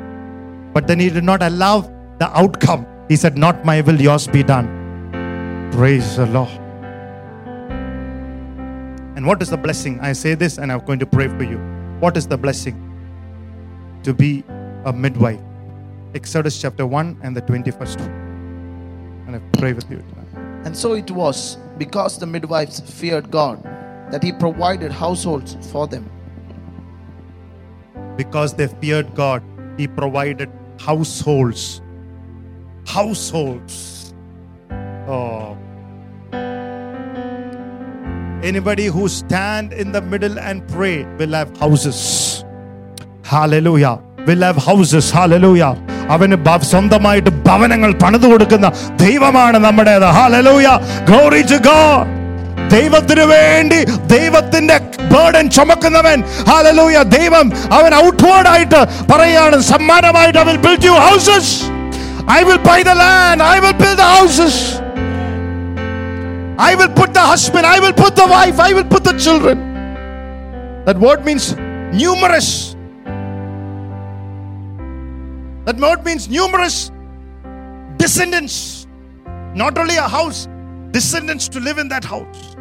[0.74, 1.82] But then he did not allow
[2.20, 2.86] the outcome.
[3.08, 4.68] He said, Not my will, yours be done.
[5.72, 6.50] Praise the Lord.
[9.16, 10.00] And what is the blessing?
[10.00, 11.58] I say this and I'm going to pray for you.
[12.00, 12.76] What is the blessing?
[14.04, 14.44] To be
[14.86, 15.42] a midwife.
[16.16, 18.29] Exodus chapter 1 and the 21st.
[19.30, 20.66] And I pray with you tonight.
[20.66, 23.62] And so it was, because the midwives feared God,
[24.12, 26.10] that he provided households for them.
[28.18, 29.44] Because they feared God,
[29.78, 30.50] He provided
[30.80, 31.82] households.
[32.88, 34.16] Households.
[35.08, 35.56] Oh.
[38.42, 42.44] Anybody who stand in the middle and pray will have houses.
[43.24, 44.02] Hallelujah.
[44.26, 45.12] Will have houses.
[45.12, 45.76] Hallelujah.
[46.14, 46.36] അവന്
[46.72, 48.68] സ്വന്തമായിട്ട് ഭവനങ്ങൾ പണിതു കൊടുക്കുന്ന
[49.04, 50.08] ദൈവമാണ് നമ്മുടേത്.
[50.18, 50.68] Hallelujah
[52.74, 53.78] ദൈവത്തിനു വേണ്ടി
[54.14, 54.76] ദൈവത്തിന്റെ
[55.14, 56.18] ബേഡൻ ചുമക്കുന്നവൻ.
[56.50, 57.46] ഹാലലൂയ ദൈവം
[57.78, 58.82] അവൻ ഔട്ട്വേർഡായിട്ട്
[59.12, 61.54] പറയാണ് സമ്മാനമായിട്ട് അവൻ build you houses
[62.38, 64.62] I will buy the land I will build houses
[66.62, 69.60] I will put the husband I will put the wife I will put the children
[70.88, 71.50] that word means
[71.94, 72.54] numerous
[75.70, 76.92] That word means numerous
[77.98, 78.88] descendants.
[79.54, 80.48] Not only a house,
[80.90, 82.56] descendants to live in that house.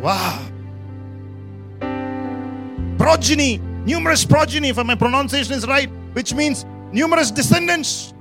[0.00, 0.44] Wow.
[2.98, 8.14] Progeny, numerous progeny, if my pronunciation is right, which means numerous descendants.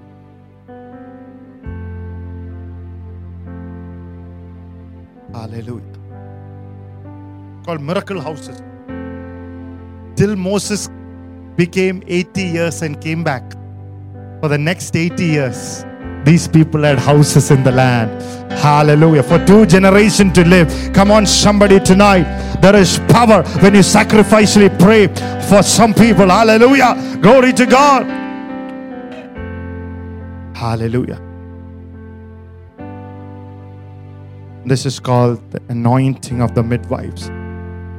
[5.33, 5.97] Hallelujah.
[7.65, 8.61] Called miracle houses.
[10.15, 10.87] Till Moses
[11.59, 13.43] became 80 years and came back.
[14.39, 15.85] For the next 80 years,
[16.23, 18.21] these people had houses in the land.
[18.51, 19.23] Hallelujah.
[19.23, 20.67] For two generations to live.
[20.93, 22.27] Come on, somebody tonight.
[22.61, 25.07] There is power when you sacrificially pray
[25.49, 26.29] for some people.
[26.29, 27.19] Hallelujah.
[27.21, 28.05] Glory to God.
[30.55, 31.19] Hallelujah.
[34.65, 37.29] This is called the anointing of the midwives.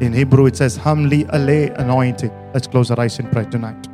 [0.00, 2.30] In Hebrew, it says Hamli Ale anointing.
[2.54, 3.86] Let's close our eyes in prayer tonight.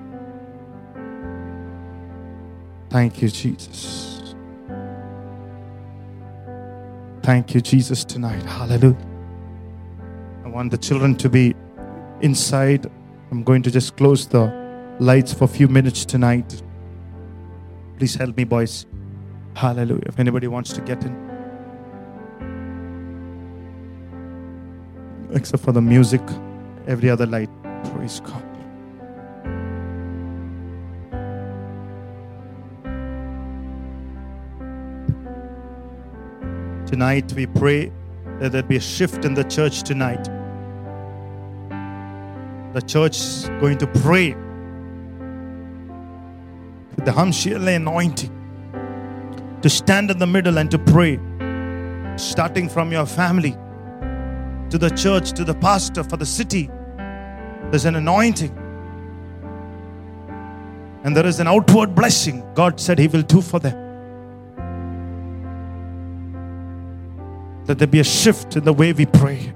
[2.91, 4.35] Thank you, Jesus.
[7.23, 8.43] Thank you, Jesus, tonight.
[8.45, 8.97] Hallelujah.
[10.45, 11.57] I want the children to be
[12.21, 12.87] inside.
[13.33, 16.63] I'm going to just close the lights for a few minutes tonight.
[17.99, 18.87] Please help me, boys.
[19.55, 20.05] Hallelujah.
[20.07, 21.26] If anybody wants to get in.
[25.33, 26.21] Except for the music,
[26.87, 27.51] every other light.
[27.93, 28.43] Praise God.
[36.87, 37.93] Tonight we pray
[38.39, 40.25] that there be a shift in the church tonight.
[42.75, 44.35] The church is going to pray
[46.95, 48.33] with the Hamshirle anointing
[49.63, 51.19] to stand in the middle and to pray,
[52.17, 53.57] starting from your family
[54.71, 56.71] to the church, to the pastor, for the city.
[57.71, 58.57] There's an anointing.
[61.05, 63.87] And there is an outward blessing God said He will do for them.
[67.67, 69.53] Let there be a shift in the way we pray.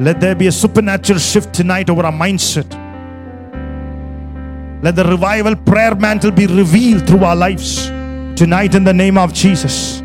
[0.00, 2.70] Let there be a supernatural shift tonight over our mindset.
[4.82, 7.86] Let the revival prayer mantle be revealed through our lives
[8.36, 10.03] tonight in the name of Jesus.